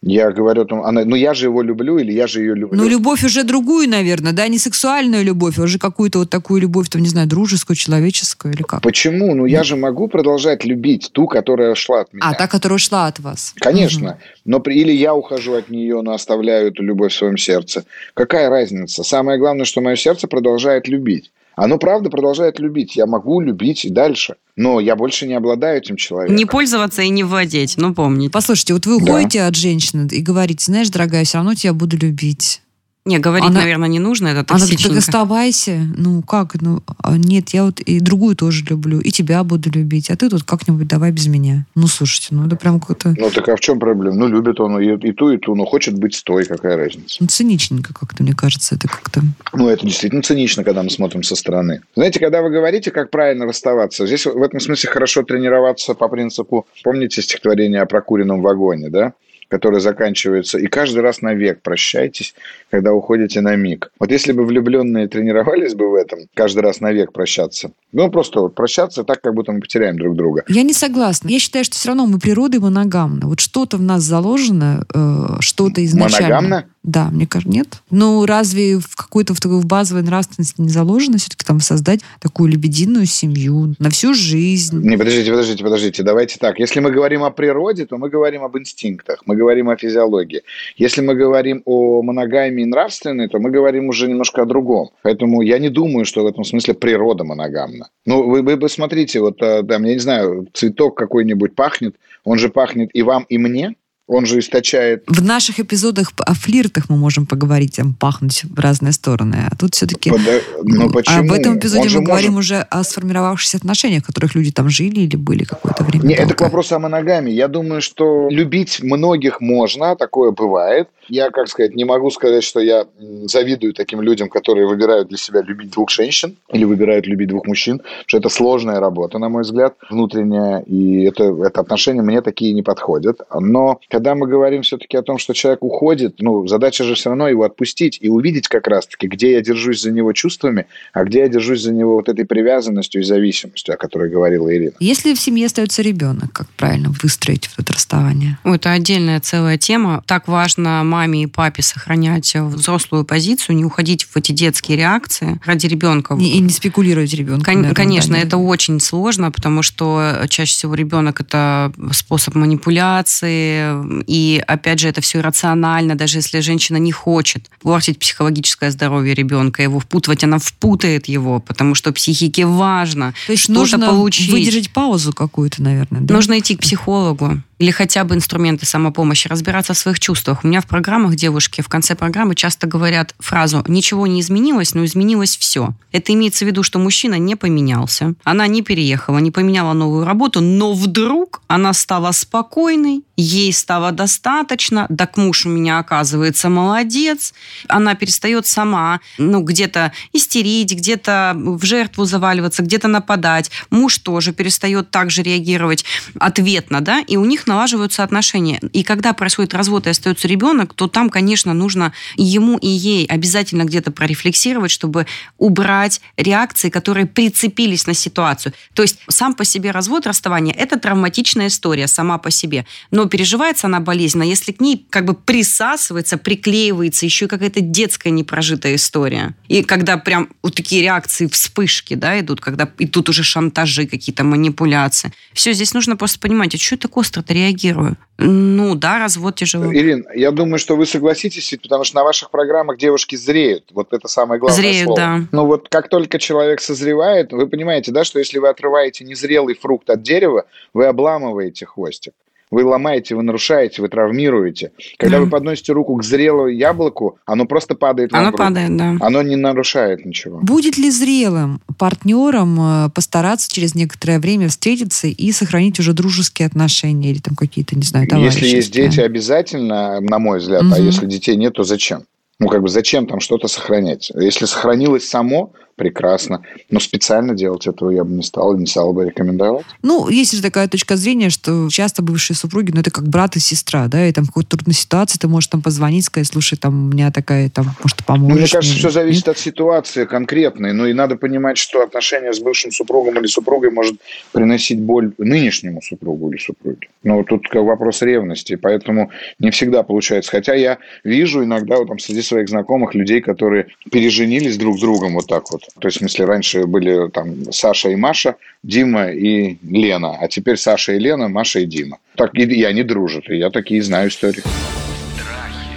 Я 0.06 0.30
говорю, 0.32 0.66
ну, 0.68 0.84
она, 0.84 1.04
ну 1.04 1.16
я 1.16 1.32
же 1.32 1.46
его 1.46 1.62
люблю, 1.62 1.98
или 1.98 2.12
я 2.12 2.26
же 2.26 2.40
ее 2.40 2.54
люблю. 2.54 2.76
Ну, 2.76 2.86
любовь 2.86 3.24
уже 3.24 3.42
другую, 3.42 3.88
наверное, 3.88 4.32
да, 4.32 4.48
не 4.48 4.58
сексуальную 4.58 5.24
любовь, 5.24 5.58
а 5.58 5.62
уже 5.62 5.78
какую-то 5.78 6.18
вот 6.18 6.30
такую 6.30 6.60
любовь, 6.60 6.90
там, 6.90 7.00
не 7.00 7.08
знаю, 7.08 7.26
дружескую, 7.26 7.74
человеческую 7.74 8.52
или 8.52 8.62
как? 8.62 8.82
Почему? 8.82 9.34
Ну, 9.34 9.46
я 9.46 9.64
же 9.64 9.76
могу 9.76 10.08
продолжать 10.08 10.66
любить 10.66 11.08
ту, 11.12 11.26
которая 11.26 11.74
шла 11.74 12.02
от 12.02 12.12
меня. 12.12 12.26
А, 12.26 12.34
та, 12.34 12.46
которая 12.48 12.76
ушла 12.76 13.06
от 13.06 13.18
вас. 13.20 13.54
Конечно. 13.56 14.18
Но 14.44 14.60
при, 14.60 14.78
или 14.78 14.92
я 14.92 15.14
ухожу 15.14 15.54
от 15.54 15.70
нее, 15.70 16.02
но 16.02 16.12
оставляю 16.12 16.68
эту 16.68 16.82
любовь 16.82 17.12
в 17.12 17.16
своем 17.16 17.38
сердце. 17.38 17.84
Какая 18.12 18.50
разница? 18.50 19.04
Самое 19.04 19.38
главное, 19.38 19.64
что 19.64 19.80
мое 19.80 19.96
сердце 19.96 20.28
продолжает 20.28 20.86
любить. 20.86 21.30
Оно 21.56 21.78
правда 21.78 22.10
продолжает 22.10 22.58
любить. 22.58 22.96
Я 22.96 23.06
могу 23.06 23.40
любить 23.40 23.84
и 23.84 23.90
дальше. 23.90 24.34
Но 24.56 24.80
я 24.80 24.96
больше 24.96 25.26
не 25.26 25.34
обладаю 25.34 25.78
этим 25.78 25.96
человеком. 25.96 26.36
Не 26.36 26.46
пользоваться 26.46 27.02
и 27.02 27.08
не 27.08 27.24
владеть, 27.24 27.74
ну 27.76 27.94
помните. 27.94 28.30
Послушайте, 28.30 28.74
вот 28.74 28.86
вы 28.86 28.98
Да. 28.98 29.04
уходите 29.04 29.42
от 29.42 29.54
женщины 29.56 30.08
и 30.10 30.20
говорите, 30.20 30.64
знаешь, 30.64 30.88
дорогая, 30.90 31.24
все 31.24 31.38
равно 31.38 31.54
тебя 31.54 31.72
буду 31.72 31.96
любить. 31.96 32.60
Не, 33.06 33.18
говорить, 33.18 33.50
Она- 33.50 33.60
наверное, 33.60 33.88
не 33.88 33.98
нужно, 33.98 34.28
это 34.28 34.46
Она 34.48 34.60
говорит, 34.60 34.60
так 34.60 34.70
токсичненько. 34.70 34.98
оставайся. 34.98 35.86
Ну 35.94 36.22
как? 36.22 36.58
Ну 36.62 36.82
а 37.02 37.18
нет, 37.18 37.50
я 37.50 37.64
вот 37.64 37.80
и 37.80 38.00
другую 38.00 38.34
тоже 38.34 38.64
люблю, 38.64 38.98
и 38.98 39.10
тебя 39.10 39.44
буду 39.44 39.70
любить, 39.70 40.08
а 40.08 40.16
ты 40.16 40.30
тут 40.30 40.44
как-нибудь 40.44 40.88
давай 40.88 41.12
без 41.12 41.26
меня. 41.26 41.66
Ну 41.74 41.86
слушайте, 41.86 42.28
ну 42.30 42.46
это 42.46 42.56
прям 42.56 42.80
какое-то 42.80 43.14
Ну 43.18 43.30
так 43.30 43.46
а 43.50 43.56
в 43.56 43.60
чем 43.60 43.78
проблема? 43.78 44.16
Ну 44.16 44.28
любит 44.28 44.58
он 44.58 44.80
и, 44.80 44.96
и 45.06 45.12
ту, 45.12 45.30
и 45.30 45.36
ту, 45.36 45.54
но 45.54 45.66
хочет 45.66 45.98
быть 45.98 46.14
с 46.14 46.22
той, 46.22 46.46
какая 46.46 46.78
разница? 46.78 47.18
ну, 47.20 47.26
циничненько 47.26 47.92
как-то, 47.92 48.22
мне 48.22 48.32
кажется, 48.32 48.74
это 48.74 48.88
как-то... 48.88 49.20
Ну, 49.52 49.68
это 49.68 49.86
действительно 49.86 50.22
цинично, 50.22 50.64
когда 50.64 50.82
мы 50.82 50.88
смотрим 50.88 51.22
со 51.22 51.36
стороны. 51.36 51.82
Знаете, 51.94 52.20
когда 52.20 52.40
вы 52.40 52.48
говорите, 52.48 52.90
как 52.90 53.10
правильно 53.10 53.44
расставаться, 53.44 54.06
здесь 54.06 54.24
в 54.24 54.42
этом 54.42 54.60
смысле 54.60 54.88
хорошо 54.88 55.22
тренироваться 55.24 55.92
по 55.92 56.08
принципу, 56.08 56.66
помните 56.82 57.20
стихотворение 57.20 57.82
о 57.82 57.86
прокуренном 57.86 58.40
вагоне, 58.40 58.88
да? 58.88 59.12
Которое 59.54 59.78
заканчивается, 59.78 60.58
и 60.58 60.66
каждый 60.66 61.00
раз 61.00 61.22
навек 61.22 61.62
прощайтесь, 61.62 62.34
когда 62.70 62.92
уходите 62.92 63.40
на 63.40 63.54
миг. 63.54 63.92
Вот 64.00 64.10
если 64.10 64.32
бы 64.32 64.44
влюбленные 64.44 65.06
тренировались 65.06 65.76
бы 65.76 65.92
в 65.92 65.94
этом, 65.94 66.18
каждый 66.34 66.58
раз 66.64 66.80
навек 66.80 67.12
прощаться, 67.12 67.70
ну, 67.92 68.10
просто 68.10 68.40
вот 68.40 68.56
прощаться 68.56 69.04
так, 69.04 69.20
как 69.20 69.32
будто 69.32 69.52
мы 69.52 69.60
потеряем 69.60 69.96
друг 69.96 70.16
друга. 70.16 70.42
Я 70.48 70.64
не 70.64 70.72
согласна. 70.72 71.28
Я 71.28 71.38
считаю, 71.38 71.64
что 71.64 71.76
все 71.76 71.90
равно 71.90 72.06
мы 72.06 72.18
природой 72.18 72.58
моногамны. 72.58 73.28
Вот 73.28 73.38
что-то 73.38 73.76
в 73.76 73.82
нас 73.82 74.02
заложено, 74.02 74.84
э, 74.92 75.36
что-то 75.38 75.84
изначально. 75.84 76.34
Моногамно? 76.34 76.64
Да, 76.84 77.08
мне 77.10 77.26
кажется, 77.26 77.50
нет. 77.50 77.66
Ну, 77.90 78.26
разве 78.26 78.78
в 78.78 78.94
какой-то 78.94 79.32
в 79.32 79.40
такой 79.40 79.58
в 79.58 79.64
базовой 79.64 80.02
нравственности 80.02 80.60
не 80.60 80.68
заложено 80.68 81.16
все-таки 81.16 81.44
там 81.44 81.60
создать 81.60 82.00
такую 82.20 82.50
лебединую 82.50 83.06
семью 83.06 83.74
на 83.78 83.88
всю 83.88 84.12
жизнь? 84.12 84.78
Не, 84.86 84.98
подождите, 84.98 85.30
подождите, 85.30 85.64
подождите. 85.64 86.02
Давайте 86.02 86.38
так. 86.38 86.58
Если 86.58 86.80
мы 86.80 86.90
говорим 86.90 87.24
о 87.24 87.30
природе, 87.30 87.86
то 87.86 87.96
мы 87.96 88.10
говорим 88.10 88.44
об 88.44 88.58
инстинктах, 88.58 89.22
мы 89.24 89.34
говорим 89.34 89.70
о 89.70 89.76
физиологии. 89.76 90.42
Если 90.76 91.00
мы 91.00 91.14
говорим 91.14 91.62
о 91.64 92.02
моногамии 92.02 92.64
нравственной, 92.64 93.28
то 93.28 93.38
мы 93.38 93.50
говорим 93.50 93.88
уже 93.88 94.06
немножко 94.06 94.42
о 94.42 94.44
другом. 94.44 94.90
Поэтому 95.02 95.40
я 95.40 95.58
не 95.58 95.70
думаю, 95.70 96.04
что 96.04 96.22
в 96.22 96.26
этом 96.26 96.44
смысле 96.44 96.74
природа 96.74 97.24
моногамна. 97.24 97.88
Ну, 98.04 98.28
вы, 98.28 98.42
вы 98.42 98.58
посмотрите, 98.58 99.20
вот 99.20 99.40
э, 99.40 99.62
там, 99.62 99.84
я 99.84 99.94
не 99.94 100.00
знаю, 100.00 100.48
цветок 100.52 100.98
какой-нибудь 100.98 101.54
пахнет, 101.54 101.96
он 102.24 102.38
же 102.38 102.50
пахнет 102.50 102.90
и 102.92 103.02
вам, 103.02 103.24
и 103.30 103.38
мне, 103.38 103.74
он 104.06 104.26
же 104.26 104.38
источает 104.38 105.04
В 105.06 105.22
наших 105.24 105.60
эпизодах 105.60 106.12
о 106.18 106.34
флиртах 106.34 106.90
мы 106.90 106.96
можем 106.96 107.24
поговорить, 107.26 107.76
там, 107.76 107.94
пахнуть 107.94 108.44
в 108.44 108.58
разные 108.60 108.92
стороны. 108.92 109.46
А 109.50 109.56
тут 109.56 109.74
все-таки... 109.74 110.10
Пода- 110.10 110.40
Ну, 110.62 110.90
почему? 110.90 111.16
А 111.16 111.22
в 111.22 111.32
этом 111.32 111.58
эпизоде 111.58 111.88
мы 111.98 112.04
говорим 112.04 112.34
может- 112.34 112.50
уже 112.52 112.60
о 112.62 112.84
сформировавшихся 112.84 113.56
отношениях, 113.56 114.02
в 114.02 114.06
которых 114.06 114.34
люди 114.34 114.50
там 114.52 114.68
жили 114.68 115.00
или 115.00 115.16
были 115.16 115.44
какое-то 115.44 115.84
время. 115.84 116.04
Не, 116.04 116.14
это 116.14 116.34
к 116.34 116.40
вопросу 116.42 116.74
о 116.74 116.78
моногамии. 116.78 117.32
Я 117.32 117.48
думаю, 117.48 117.80
что 117.80 118.28
любить 118.30 118.82
многих 118.82 119.40
можно, 119.40 119.96
такое 119.96 120.32
бывает. 120.32 120.88
Я, 121.08 121.30
как 121.30 121.48
сказать, 121.48 121.74
не 121.74 121.84
могу 121.84 122.10
сказать, 122.10 122.44
что 122.44 122.60
я 122.60 122.86
завидую 123.24 123.74
таким 123.74 124.00
людям, 124.00 124.28
которые 124.28 124.66
выбирают 124.66 125.08
для 125.08 125.18
себя 125.18 125.42
любить 125.42 125.70
двух 125.70 125.90
женщин 125.90 126.36
или 126.50 126.64
выбирают 126.64 127.06
любить 127.06 127.28
двух 127.28 127.46
мужчин, 127.46 127.78
потому 127.78 128.04
что 128.06 128.18
это 128.18 128.28
сложная 128.30 128.80
работа, 128.80 129.18
на 129.18 129.28
мой 129.28 129.42
взгляд, 129.42 129.74
внутренняя, 129.90 130.60
и 130.60 131.04
это, 131.04 131.24
это 131.44 131.60
отношения 131.60 132.00
мне 132.02 132.22
такие 132.22 132.52
не 132.54 132.62
подходят. 132.62 133.20
Но 133.38 133.80
когда 133.94 134.16
мы 134.16 134.26
говорим 134.26 134.62
все-таки 134.62 134.96
о 134.96 135.02
том, 135.02 135.18
что 135.18 135.34
человек 135.34 135.62
уходит, 135.62 136.16
ну, 136.18 136.48
задача 136.48 136.82
же 136.82 136.96
все 136.96 137.10
равно 137.10 137.28
его 137.28 137.44
отпустить 137.44 137.96
и 138.00 138.08
увидеть 138.08 138.48
как 138.48 138.66
раз-таки, 138.66 139.06
где 139.06 139.34
я 139.34 139.40
держусь 139.40 139.82
за 139.82 139.92
него 139.92 140.12
чувствами, 140.12 140.66
а 140.92 141.04
где 141.04 141.20
я 141.20 141.28
держусь 141.28 141.62
за 141.62 141.72
него 141.72 141.94
вот 141.94 142.08
этой 142.08 142.24
привязанностью 142.24 143.02
и 143.02 143.04
зависимостью, 143.04 143.72
о 143.72 143.76
которой 143.76 144.10
говорила 144.10 144.52
Ирина. 144.52 144.72
Если 144.80 145.14
в 145.14 145.20
семье 145.20 145.46
остается 145.46 145.80
ребенок, 145.80 146.32
как 146.32 146.48
правильно 146.56 146.92
выстроить 147.04 147.48
вот 147.50 147.64
это 147.64 147.72
расставание? 147.72 148.36
Это 148.42 148.72
отдельная 148.72 149.20
целая 149.20 149.58
тема. 149.58 150.02
Так 150.08 150.26
важно 150.26 150.82
маме 150.82 151.22
и 151.22 151.26
папе 151.28 151.62
сохранять 151.62 152.34
взрослую 152.34 153.04
позицию, 153.04 153.54
не 153.54 153.64
уходить 153.64 154.02
в 154.02 154.16
эти 154.16 154.32
детские 154.32 154.76
реакции 154.76 155.40
ради 155.46 155.68
ребенка. 155.68 156.16
И, 156.18 156.36
и 156.36 156.40
не 156.40 156.50
спекулировать 156.50 157.14
ребенком. 157.14 157.44
Кон- 157.44 157.54
наверное, 157.62 157.76
Конечно, 157.76 158.16
да, 158.16 158.22
это 158.22 158.38
очень 158.38 158.80
сложно, 158.80 159.30
потому 159.30 159.62
что 159.62 160.24
чаще 160.28 160.52
всего 160.52 160.74
ребенок 160.74 161.20
это 161.20 161.72
способ 161.92 162.34
манипуляции, 162.34 163.83
и 164.06 164.42
опять 164.46 164.80
же 164.80 164.88
это 164.88 165.00
все 165.00 165.18
иррационально, 165.18 165.94
даже 165.94 166.18
если 166.18 166.40
женщина 166.40 166.76
не 166.76 166.92
хочет 166.92 167.50
портить 167.62 167.98
психологическое 167.98 168.70
здоровье 168.70 169.14
ребенка, 169.14 169.62
его 169.62 169.80
впутывать, 169.80 170.24
она 170.24 170.38
впутает 170.38 171.08
его, 171.08 171.40
потому 171.40 171.74
что 171.74 171.92
психике 171.92 172.46
важно 172.46 173.14
То 173.26 173.32
есть 173.32 173.44
что-то 173.44 173.60
нужно 173.60 173.86
получить. 173.86 174.30
выдержать 174.30 174.70
паузу 174.70 175.12
какую-то, 175.12 175.62
наверное. 175.62 176.00
Да? 176.00 176.14
Нужно 176.14 176.38
идти 176.38 176.56
к 176.56 176.60
психологу 176.60 177.42
или 177.58 177.70
хотя 177.70 178.04
бы 178.04 178.14
инструменты 178.14 178.66
самопомощи, 178.66 179.28
разбираться 179.28 179.74
в 179.74 179.78
своих 179.78 180.00
чувствах. 180.00 180.44
У 180.44 180.48
меня 180.48 180.60
в 180.60 180.66
программах 180.66 181.16
девушки 181.16 181.60
в 181.60 181.68
конце 181.68 181.94
программы 181.94 182.34
часто 182.34 182.66
говорят 182.66 183.14
фразу 183.18 183.64
«ничего 183.68 184.06
не 184.06 184.20
изменилось, 184.20 184.74
но 184.74 184.84
изменилось 184.84 185.36
все». 185.36 185.74
Это 185.92 186.12
имеется 186.12 186.44
в 186.44 186.48
виду, 186.48 186.62
что 186.62 186.78
мужчина 186.78 187.18
не 187.18 187.36
поменялся, 187.36 188.14
она 188.24 188.46
не 188.46 188.62
переехала, 188.62 189.18
не 189.18 189.30
поменяла 189.30 189.72
новую 189.72 190.04
работу, 190.04 190.40
но 190.40 190.72
вдруг 190.74 191.42
она 191.46 191.72
стала 191.72 192.12
спокойной, 192.12 193.04
ей 193.16 193.52
стало 193.52 193.92
достаточно, 193.92 194.88
так 194.96 195.16
муж 195.16 195.46
у 195.46 195.48
меня 195.48 195.78
оказывается 195.78 196.48
молодец, 196.48 197.32
она 197.68 197.94
перестает 197.94 198.46
сама 198.46 199.00
ну, 199.18 199.42
где-то 199.42 199.92
истерить, 200.12 200.74
где-то 200.74 201.34
в 201.36 201.64
жертву 201.64 202.04
заваливаться, 202.04 202.62
где-то 202.62 202.88
нападать. 202.88 203.50
Муж 203.70 203.98
тоже 203.98 204.32
перестает 204.32 204.90
так 204.90 205.10
же 205.10 205.22
реагировать 205.22 205.84
ответно, 206.18 206.80
да, 206.80 207.00
и 207.00 207.16
у 207.16 207.24
них 207.24 207.43
налаживаются 207.46 208.02
отношения. 208.02 208.60
И 208.72 208.82
когда 208.82 209.12
происходит 209.12 209.54
развод 209.54 209.86
и 209.86 209.90
остается 209.90 210.28
ребенок, 210.28 210.74
то 210.74 210.88
там, 210.88 211.10
конечно, 211.10 211.54
нужно 211.54 211.92
ему 212.16 212.58
и 212.58 212.68
ей 212.68 213.06
обязательно 213.06 213.64
где-то 213.64 213.90
прорефлексировать, 213.90 214.70
чтобы 214.70 215.06
убрать 215.38 216.00
реакции, 216.16 216.70
которые 216.70 217.06
прицепились 217.06 217.86
на 217.86 217.94
ситуацию. 217.94 218.52
То 218.74 218.82
есть 218.82 218.98
сам 219.08 219.34
по 219.34 219.44
себе 219.44 219.70
развод, 219.70 220.06
расставание– 220.06 220.54
это 220.58 220.78
травматичная 220.78 221.48
история 221.48 221.86
сама 221.86 222.18
по 222.18 222.30
себе. 222.30 222.66
Но 222.90 223.06
переживается 223.06 223.66
она 223.66 223.80
болезненно, 223.80 224.22
если 224.22 224.52
к 224.52 224.60
ней 224.60 224.86
как 224.90 225.04
бы 225.04 225.14
присасывается, 225.14 226.16
приклеивается 226.16 227.04
еще 227.04 227.26
какая-то 227.26 227.60
детская 227.60 228.10
непрожитая 228.10 228.76
история. 228.76 229.34
И 229.48 229.62
когда 229.62 229.96
прям 229.96 230.28
вот 230.42 230.54
такие 230.54 230.82
реакции, 230.82 231.26
вспышки, 231.26 231.94
да, 231.94 232.18
идут, 232.20 232.40
когда 232.40 232.70
и 232.78 232.86
тут 232.86 233.08
уже 233.08 233.22
шантажи, 233.22 233.86
какие-то 233.86 234.24
манипуляции. 234.24 235.12
Все, 235.32 235.52
здесь 235.52 235.74
нужно 235.74 235.96
просто 235.96 236.18
понимать, 236.18 236.54
а 236.54 236.58
что 236.58 236.76
так 236.76 236.96
остро-то 236.96 237.33
реагирую? 237.34 237.96
Ну, 238.16 238.74
да, 238.76 239.00
развод 239.00 239.34
тяжело. 239.34 239.72
Ирин, 239.74 240.06
я 240.14 240.30
думаю, 240.30 240.58
что 240.58 240.76
вы 240.76 240.86
согласитесь, 240.86 241.50
ведь 241.50 241.62
потому 241.62 241.82
что 241.84 241.96
на 241.96 242.04
ваших 242.04 242.30
программах 242.30 242.78
девушки 242.78 243.16
зреют. 243.16 243.64
Вот 243.72 243.92
это 243.92 244.06
самое 244.08 244.40
главное 244.40 244.56
Зреют, 244.56 244.84
слово. 244.86 244.96
да. 245.00 245.20
Ну 245.32 245.46
вот 245.46 245.68
как 245.68 245.88
только 245.88 246.18
человек 246.18 246.60
созревает, 246.60 247.32
вы 247.32 247.48
понимаете, 247.48 247.90
да, 247.90 248.04
что 248.04 248.20
если 248.20 248.38
вы 248.38 248.48
отрываете 248.48 249.04
незрелый 249.04 249.54
фрукт 249.56 249.90
от 249.90 250.02
дерева, 250.02 250.44
вы 250.72 250.86
обламываете 250.86 251.66
хвостик. 251.66 252.14
Вы 252.50 252.64
ломаете, 252.64 253.14
вы 253.16 253.22
нарушаете, 253.22 253.82
вы 253.82 253.88
травмируете. 253.88 254.70
Когда 254.98 255.16
Да. 255.18 255.24
вы 255.24 255.30
подносите 255.30 255.72
руку 255.72 255.96
к 255.96 256.04
зрелому 256.04 256.48
яблоку, 256.48 257.18
оно 257.26 257.46
просто 257.46 257.74
падает 257.74 258.12
Оно 258.12 258.24
в 258.24 258.26
руку. 258.32 258.38
падает, 258.38 258.76
да. 258.76 258.96
Оно 259.00 259.22
не 259.22 259.34
нарушает 259.36 260.04
ничего. 260.06 260.38
Будет 260.40 260.76
ли 260.78 260.90
зрелым 260.90 261.60
партнером 261.78 262.58
э, 262.86 262.90
постараться 262.90 263.50
через 263.52 263.74
некоторое 263.74 264.18
время 264.20 264.48
встретиться 264.48 265.06
и 265.08 265.32
сохранить 265.32 265.80
уже 265.80 265.92
дружеские 265.94 266.46
отношения 266.46 267.10
или 267.10 267.18
там 267.18 267.34
какие-то, 267.34 267.76
не 267.76 267.82
знаю? 267.82 268.06
Если 268.22 268.46
есть 268.46 268.72
дети, 268.72 269.00
обязательно, 269.00 270.00
на 270.00 270.18
мой 270.18 270.38
взгляд. 270.38 270.62
А 270.62 270.64
Мгм. 270.64 270.84
если 270.86 271.06
детей 271.06 271.36
нет, 271.36 271.54
то 271.54 271.64
зачем? 271.64 272.04
Ну, 272.40 272.48
как 272.48 272.62
бы 272.62 272.68
зачем 272.68 273.06
там 273.06 273.20
что-то 273.20 273.48
сохранять? 273.48 274.10
Если 274.14 274.44
сохранилось 274.44 275.08
само, 275.08 275.52
прекрасно. 275.76 276.42
Но 276.70 276.80
специально 276.80 277.34
делать 277.34 277.66
этого 277.66 277.90
я 277.90 278.04
бы 278.04 278.12
не 278.12 278.22
стал, 278.22 278.56
не 278.56 278.66
стал 278.66 278.92
бы 278.92 279.06
рекомендовать. 279.06 279.64
Ну, 279.82 280.08
есть 280.08 280.34
же 280.34 280.42
такая 280.42 280.68
точка 280.68 280.96
зрения, 280.96 281.30
что 281.30 281.68
часто 281.70 282.02
бывшие 282.02 282.36
супруги, 282.36 282.70
ну, 282.72 282.80
это 282.80 282.90
как 282.90 283.08
брат 283.08 283.36
и 283.36 283.40
сестра, 283.40 283.88
да, 283.88 284.06
и 284.06 284.12
там 284.12 284.24
в 284.24 284.28
какой-то 284.28 284.56
трудной 284.56 284.74
ситуации 284.74 285.18
ты 285.18 285.28
можешь 285.28 285.48
там 285.48 285.62
позвонить, 285.62 286.04
сказать, 286.04 286.26
слушай, 286.26 286.56
там 286.56 286.88
у 286.88 286.92
меня 286.92 287.10
такая, 287.10 287.50
там, 287.50 287.66
может, 287.82 288.04
поможешь 288.04 288.34
Ну, 288.34 288.40
мне 288.40 288.48
кажется, 288.48 288.72
мне?» 288.72 288.78
все 288.78 288.90
зависит 288.90 289.28
от 289.28 289.38
ситуации 289.38 290.04
конкретной. 290.04 290.72
Ну, 290.72 290.86
и 290.86 290.92
надо 290.92 291.16
понимать, 291.16 291.58
что 291.58 291.82
отношения 291.82 292.32
с 292.32 292.40
бывшим 292.40 292.70
супругом 292.70 293.18
или 293.18 293.26
супругой 293.26 293.70
может 293.70 293.96
приносить 294.32 294.80
боль 294.80 295.12
нынешнему 295.18 295.82
супругу 295.82 296.30
или 296.30 296.38
супруге. 296.38 296.88
Ну, 297.02 297.24
тут 297.24 297.46
вопрос 297.52 298.02
ревности, 298.02 298.56
поэтому 298.56 299.10
не 299.38 299.50
всегда 299.50 299.82
получается. 299.82 300.30
Хотя 300.30 300.54
я 300.54 300.78
вижу 301.02 301.44
иногда 301.44 301.76
вот, 301.76 301.88
там, 301.88 301.98
среди 301.98 302.22
своих 302.22 302.48
знакомых 302.48 302.94
людей, 302.94 303.20
которые 303.20 303.66
переженились 303.90 304.56
друг 304.56 304.78
с 304.78 304.80
другом 304.80 305.14
вот 305.14 305.26
так 305.26 305.50
вот. 305.50 305.63
То 305.80 305.88
есть, 305.88 305.96
в 305.96 306.00
смысле, 306.00 306.24
раньше 306.24 306.64
были 306.66 307.08
там 307.10 307.52
Саша 307.52 307.90
и 307.90 307.96
Маша, 307.96 308.36
Дима 308.62 309.10
и 309.10 309.56
Лена, 309.62 310.16
а 310.20 310.28
теперь 310.28 310.56
Саша 310.56 310.92
и 310.92 310.98
Лена, 310.98 311.28
Маша 311.28 311.60
и 311.60 311.66
Дима. 311.66 311.98
Так 312.16 312.34
и, 312.34 312.42
и 312.42 312.64
они 312.64 312.82
дружат, 312.82 313.28
и 313.28 313.36
я 313.36 313.50
такие 313.50 313.82
знаю 313.82 314.08
истории. 314.08 314.42
Страхи, 314.42 315.70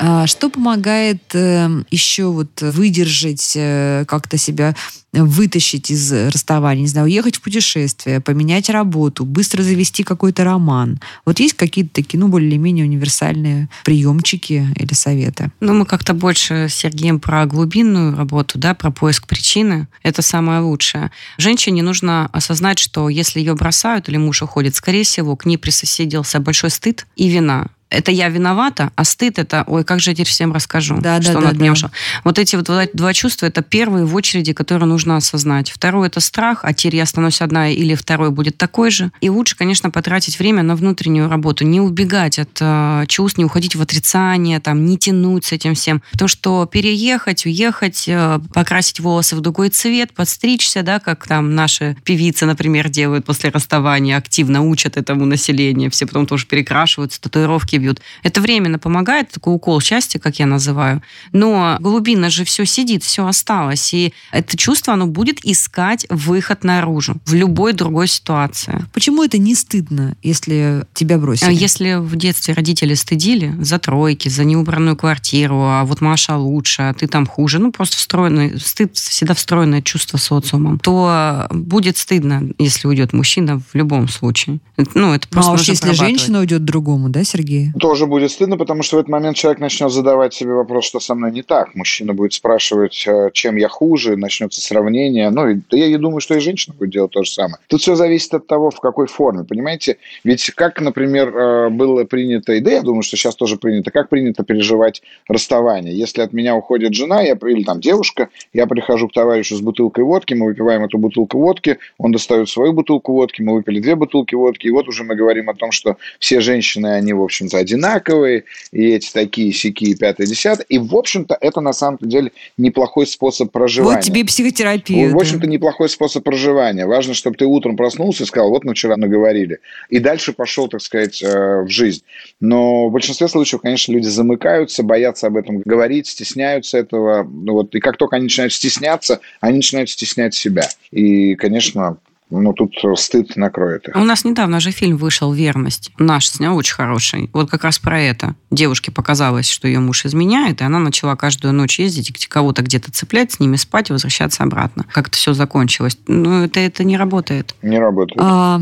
Что 0.00 0.48
помогает 0.48 1.22
э, 1.34 1.68
еще 1.90 2.26
вот 2.26 2.62
выдержать, 2.62 3.52
э, 3.54 4.04
как-то 4.08 4.38
себя 4.38 4.74
вытащить 5.12 5.90
из 5.90 6.10
расставания, 6.12 6.82
не 6.82 6.88
знаю, 6.88 7.06
уехать 7.06 7.36
в 7.36 7.40
путешествие, 7.42 8.20
поменять 8.20 8.70
работу, 8.70 9.26
быстро 9.26 9.62
завести 9.62 10.02
какой-то 10.02 10.44
роман? 10.44 11.00
Вот 11.26 11.38
есть 11.40 11.54
какие-то 11.54 11.92
такие, 11.92 12.18
ну, 12.18 12.28
более-менее 12.28 12.86
универсальные 12.86 13.68
приемчики 13.84 14.68
или 14.74 14.94
советы? 14.94 15.50
Ну, 15.60 15.74
мы 15.74 15.84
как-то 15.84 16.14
больше 16.14 16.68
с 16.70 16.74
Сергеем 16.74 17.20
про 17.20 17.44
глубинную 17.44 18.16
работу, 18.16 18.58
да, 18.58 18.72
про 18.74 18.90
поиск 18.90 19.26
причины. 19.26 19.88
Это 20.02 20.22
самое 20.22 20.60
лучшее. 20.60 21.10
Женщине 21.36 21.82
нужно 21.82 22.26
осознать, 22.32 22.78
что 22.78 23.10
если 23.10 23.40
ее 23.40 23.54
бросают 23.54 24.08
или 24.08 24.16
муж 24.16 24.40
уходит, 24.42 24.76
скорее 24.76 25.04
всего, 25.04 25.36
к 25.36 25.44
ней 25.44 25.58
присоседился 25.58 26.40
большой 26.40 26.70
стыд 26.70 27.06
и 27.16 27.28
вина 27.28 27.68
это 27.90 28.12
я 28.12 28.28
виновата, 28.28 28.92
а 28.94 29.04
стыд 29.04 29.38
это, 29.38 29.64
ой, 29.66 29.84
как 29.84 30.00
же 30.00 30.10
я 30.10 30.14
теперь 30.14 30.28
всем 30.28 30.52
расскажу, 30.52 30.98
Да, 31.00 31.20
что 31.20 31.32
да, 31.32 31.38
он 31.38 31.44
да, 31.44 31.50
от 31.50 31.56
меня 31.56 31.66
да. 31.66 31.72
ушел. 31.72 31.90
Вот 32.24 32.38
эти 32.38 32.56
вот 32.56 32.70
два, 32.94 33.12
чувства, 33.12 33.46
это 33.46 33.62
первые 33.62 34.04
в 34.04 34.14
очереди, 34.14 34.52
которые 34.52 34.86
нужно 34.86 35.16
осознать. 35.16 35.70
Второе 35.70 36.08
это 36.08 36.20
страх, 36.20 36.60
а 36.62 36.72
теперь 36.72 36.96
я 36.96 37.02
останусь 37.02 37.40
одна, 37.40 37.68
или 37.68 37.94
второй 37.94 38.30
будет 38.30 38.56
такой 38.56 38.90
же. 38.90 39.10
И 39.20 39.28
лучше, 39.28 39.56
конечно, 39.56 39.90
потратить 39.90 40.38
время 40.38 40.62
на 40.62 40.76
внутреннюю 40.76 41.28
работу, 41.28 41.64
не 41.64 41.80
убегать 41.80 42.38
от 42.38 42.56
э, 42.60 43.04
чувств, 43.08 43.38
не 43.38 43.44
уходить 43.44 43.74
в 43.74 43.82
отрицание, 43.82 44.60
там, 44.60 44.84
не 44.84 44.96
тянуть 44.96 45.44
с 45.46 45.52
этим 45.52 45.74
всем. 45.74 46.02
Потому 46.12 46.28
что 46.28 46.66
переехать, 46.66 47.44
уехать, 47.44 48.04
э, 48.06 48.38
покрасить 48.54 49.00
волосы 49.00 49.34
в 49.34 49.40
другой 49.40 49.70
цвет, 49.70 50.12
подстричься, 50.12 50.82
да, 50.82 51.00
как 51.00 51.26
там 51.26 51.54
наши 51.56 51.96
певицы, 52.04 52.46
например, 52.46 52.88
делают 52.88 53.24
после 53.24 53.50
расставания, 53.50 54.16
активно 54.16 54.62
учат 54.62 54.96
этому 54.96 55.24
население, 55.26 55.90
все 55.90 56.06
потом 56.06 56.26
тоже 56.26 56.46
перекрашиваются, 56.46 57.20
татуировки 57.20 57.79
бьют. 57.80 58.00
Это 58.22 58.40
временно 58.40 58.78
помогает, 58.78 59.30
такой 59.30 59.54
укол 59.54 59.80
счастья, 59.80 60.18
как 60.18 60.38
я 60.38 60.46
называю. 60.46 61.02
Но 61.32 61.76
глубинно 61.80 62.30
же 62.30 62.44
все 62.44 62.64
сидит, 62.64 63.02
все 63.02 63.26
осталось. 63.26 63.92
И 63.94 64.12
это 64.30 64.56
чувство, 64.56 64.94
оно 64.94 65.06
будет 65.06 65.44
искать 65.44 66.06
выход 66.08 66.64
наружу 66.64 67.16
в 67.24 67.34
любой 67.34 67.72
другой 67.72 68.06
ситуации. 68.08 68.84
Почему 68.92 69.24
это 69.24 69.38
не 69.38 69.54
стыдно, 69.54 70.16
если 70.22 70.84
тебя 70.94 71.16
А 71.16 71.18
бросили? 71.18 71.54
Если 71.54 71.94
в 71.94 72.16
детстве 72.16 72.54
родители 72.54 72.94
стыдили 72.94 73.54
за 73.60 73.78
тройки, 73.78 74.28
за 74.28 74.44
неубранную 74.44 74.96
квартиру, 74.96 75.62
а 75.62 75.84
вот 75.84 76.00
Маша 76.00 76.36
лучше, 76.36 76.82
а 76.82 76.94
ты 76.94 77.06
там 77.06 77.26
хуже, 77.26 77.58
ну 77.58 77.72
просто 77.72 77.96
встроенный, 77.96 78.58
стыд 78.60 78.96
всегда 78.96 79.34
встроенное 79.34 79.82
чувство 79.82 80.18
социумом, 80.18 80.78
то 80.78 81.46
будет 81.50 81.96
стыдно, 81.96 82.42
если 82.58 82.86
уйдет 82.88 83.12
мужчина 83.12 83.60
в 83.60 83.74
любом 83.74 84.08
случае. 84.08 84.60
Ну, 84.94 85.14
это 85.14 85.26
Ну, 85.30 85.34
просто 85.34 85.50
а 85.50 85.54
уж 85.54 85.62
если 85.62 85.92
женщина 85.92 86.40
уйдет 86.40 86.64
другому, 86.64 87.08
да, 87.08 87.24
Сергей? 87.24 87.69
Тоже 87.78 88.06
будет 88.06 88.30
стыдно, 88.30 88.56
потому 88.56 88.82
что 88.82 88.96
в 88.96 88.98
этот 89.00 89.10
момент 89.10 89.36
человек 89.36 89.60
начнет 89.60 89.90
задавать 89.90 90.34
себе 90.34 90.52
вопрос, 90.52 90.86
что 90.86 91.00
со 91.00 91.14
мной 91.14 91.32
не 91.32 91.42
так. 91.42 91.74
Мужчина 91.74 92.14
будет 92.14 92.32
спрашивать, 92.32 93.04
э, 93.06 93.30
чем 93.32 93.56
я 93.56 93.68
хуже, 93.68 94.16
начнется 94.16 94.60
сравнение. 94.60 95.30
Ну, 95.30 95.48
и, 95.48 95.58
я 95.70 95.86
и 95.86 95.96
думаю, 95.96 96.20
что 96.20 96.34
и 96.34 96.40
женщина 96.40 96.74
будет 96.78 96.90
делать 96.90 97.12
то 97.12 97.22
же 97.22 97.30
самое. 97.30 97.58
Тут 97.68 97.80
все 97.80 97.94
зависит 97.94 98.34
от 98.34 98.46
того, 98.46 98.70
в 98.70 98.80
какой 98.80 99.06
форме, 99.06 99.44
понимаете? 99.44 99.98
Ведь 100.24 100.50
как, 100.50 100.80
например, 100.80 101.36
э, 101.36 101.68
было 101.70 102.04
принято, 102.04 102.52
и 102.52 102.60
да, 102.60 102.72
я 102.72 102.82
думаю, 102.82 103.02
что 103.02 103.16
сейчас 103.16 103.36
тоже 103.36 103.56
принято, 103.56 103.90
как 103.90 104.08
принято 104.08 104.42
переживать 104.42 105.02
расставание. 105.28 105.96
Если 105.96 106.22
от 106.22 106.32
меня 106.32 106.56
уходит 106.56 106.94
жена, 106.94 107.22
я, 107.22 107.32
или 107.34 107.64
там 107.64 107.80
девушка, 107.80 108.28
я 108.52 108.66
прихожу 108.66 109.08
к 109.08 109.12
товарищу 109.12 109.56
с 109.56 109.60
бутылкой 109.60 110.04
водки, 110.04 110.34
мы 110.34 110.46
выпиваем 110.46 110.84
эту 110.84 110.98
бутылку 110.98 111.38
водки, 111.38 111.78
он 111.98 112.12
достает 112.12 112.48
свою 112.48 112.72
бутылку 112.72 113.12
водки, 113.12 113.42
мы 113.42 113.54
выпили 113.54 113.80
две 113.80 113.94
бутылки 113.94 114.34
водки, 114.34 114.66
и 114.66 114.70
вот 114.70 114.88
уже 114.88 115.04
мы 115.04 115.14
говорим 115.14 115.50
о 115.50 115.54
том, 115.54 115.72
что 115.72 115.96
все 116.18 116.40
женщины, 116.40 116.86
они, 116.88 117.12
в 117.12 117.22
общем-то, 117.22 117.59
одинаковые, 117.60 118.44
и 118.72 118.90
эти 118.90 119.12
такие, 119.12 119.52
сякие, 119.52 119.96
пятое, 119.96 120.26
десятое. 120.26 120.66
И, 120.68 120.78
в 120.78 120.94
общем-то, 120.94 121.36
это 121.40 121.60
на 121.60 121.72
самом 121.72 121.98
деле 122.00 122.32
неплохой 122.56 123.06
способ 123.06 123.50
проживания. 123.50 123.96
Вот 123.96 124.04
тебе 124.04 124.20
и 124.22 124.24
психотерапия. 124.24 125.08
В 125.08 125.12
да. 125.12 125.18
общем-то, 125.18 125.46
неплохой 125.46 125.88
способ 125.88 126.24
проживания. 126.24 126.86
Важно, 126.86 127.14
чтобы 127.14 127.36
ты 127.36 127.46
утром 127.46 127.76
проснулся 127.76 128.24
и 128.24 128.26
сказал, 128.26 128.50
вот 128.50 128.64
мы 128.64 128.74
вчера 128.74 128.96
наговорили. 128.96 129.60
И 129.88 129.98
дальше 129.98 130.32
пошел, 130.32 130.68
так 130.68 130.80
сказать, 130.80 131.22
э, 131.22 131.62
в 131.62 131.68
жизнь. 131.68 132.02
Но 132.40 132.88
в 132.88 132.92
большинстве 132.92 133.28
случаев, 133.28 133.62
конечно, 133.62 133.92
люди 133.92 134.08
замыкаются, 134.08 134.82
боятся 134.82 135.26
об 135.26 135.36
этом 135.36 135.60
говорить, 135.60 136.06
стесняются 136.06 136.78
этого. 136.78 137.22
Ну, 137.22 137.52
вот, 137.52 137.74
и 137.74 137.80
как 137.80 137.96
только 137.96 138.16
они 138.16 138.24
начинают 138.24 138.52
стесняться, 138.52 139.20
они 139.40 139.56
начинают 139.56 139.90
стеснять 139.90 140.34
себя. 140.34 140.68
И, 140.90 141.34
конечно, 141.34 141.98
ну, 142.30 142.52
тут 142.52 142.74
стыд 142.96 143.36
накроет 143.36 143.88
их. 143.88 143.96
У 143.96 144.00
нас 144.00 144.24
недавно 144.24 144.60
же 144.60 144.70
фильм 144.70 144.96
вышел 144.96 145.32
«Верность». 145.32 145.90
Наш 145.98 146.28
снял 146.28 146.56
очень 146.56 146.74
хороший. 146.74 147.30
Вот 147.32 147.50
как 147.50 147.64
раз 147.64 147.78
про 147.78 148.00
это. 148.00 148.34
Девушке 148.50 148.92
показалось, 148.92 149.48
что 149.48 149.66
ее 149.66 149.80
муж 149.80 150.06
изменяет, 150.06 150.60
и 150.60 150.64
она 150.64 150.78
начала 150.78 151.16
каждую 151.16 151.52
ночь 151.52 151.78
ездить, 151.78 152.26
кого-то 152.28 152.62
где-то 152.62 152.92
цеплять, 152.92 153.32
с 153.32 153.40
ними 153.40 153.56
спать 153.56 153.90
и 153.90 153.92
возвращаться 153.92 154.42
обратно. 154.44 154.86
Как-то 154.92 155.16
все 155.16 155.32
закончилось. 155.32 155.98
Ну, 156.06 156.44
это, 156.44 156.60
это 156.60 156.84
не 156.84 156.96
работает. 156.96 157.54
Не 157.62 157.78
работает. 157.78 158.20
А, 158.22 158.60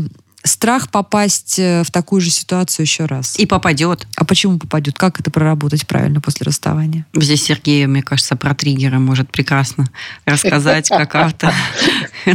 страх 0.49 0.91
попасть 0.91 1.59
э, 1.59 1.83
в 1.83 1.91
такую 1.91 2.21
же 2.21 2.29
ситуацию 2.29 2.85
еще 2.85 3.05
раз. 3.05 3.37
И 3.39 3.45
попадет. 3.45 4.07
А 4.15 4.25
почему 4.25 4.59
попадет? 4.59 4.97
Как 4.97 5.19
это 5.19 5.31
проработать 5.31 5.87
правильно 5.87 6.21
после 6.21 6.45
расставания? 6.45 7.05
Здесь 7.13 7.43
Сергей, 7.43 7.85
мне 7.85 8.03
кажется, 8.03 8.35
про 8.35 8.53
триггеры 8.53 8.99
может 8.99 9.31
прекрасно 9.31 9.85
рассказать, 10.25 10.89
как 10.89 11.15
автор. 11.15 11.53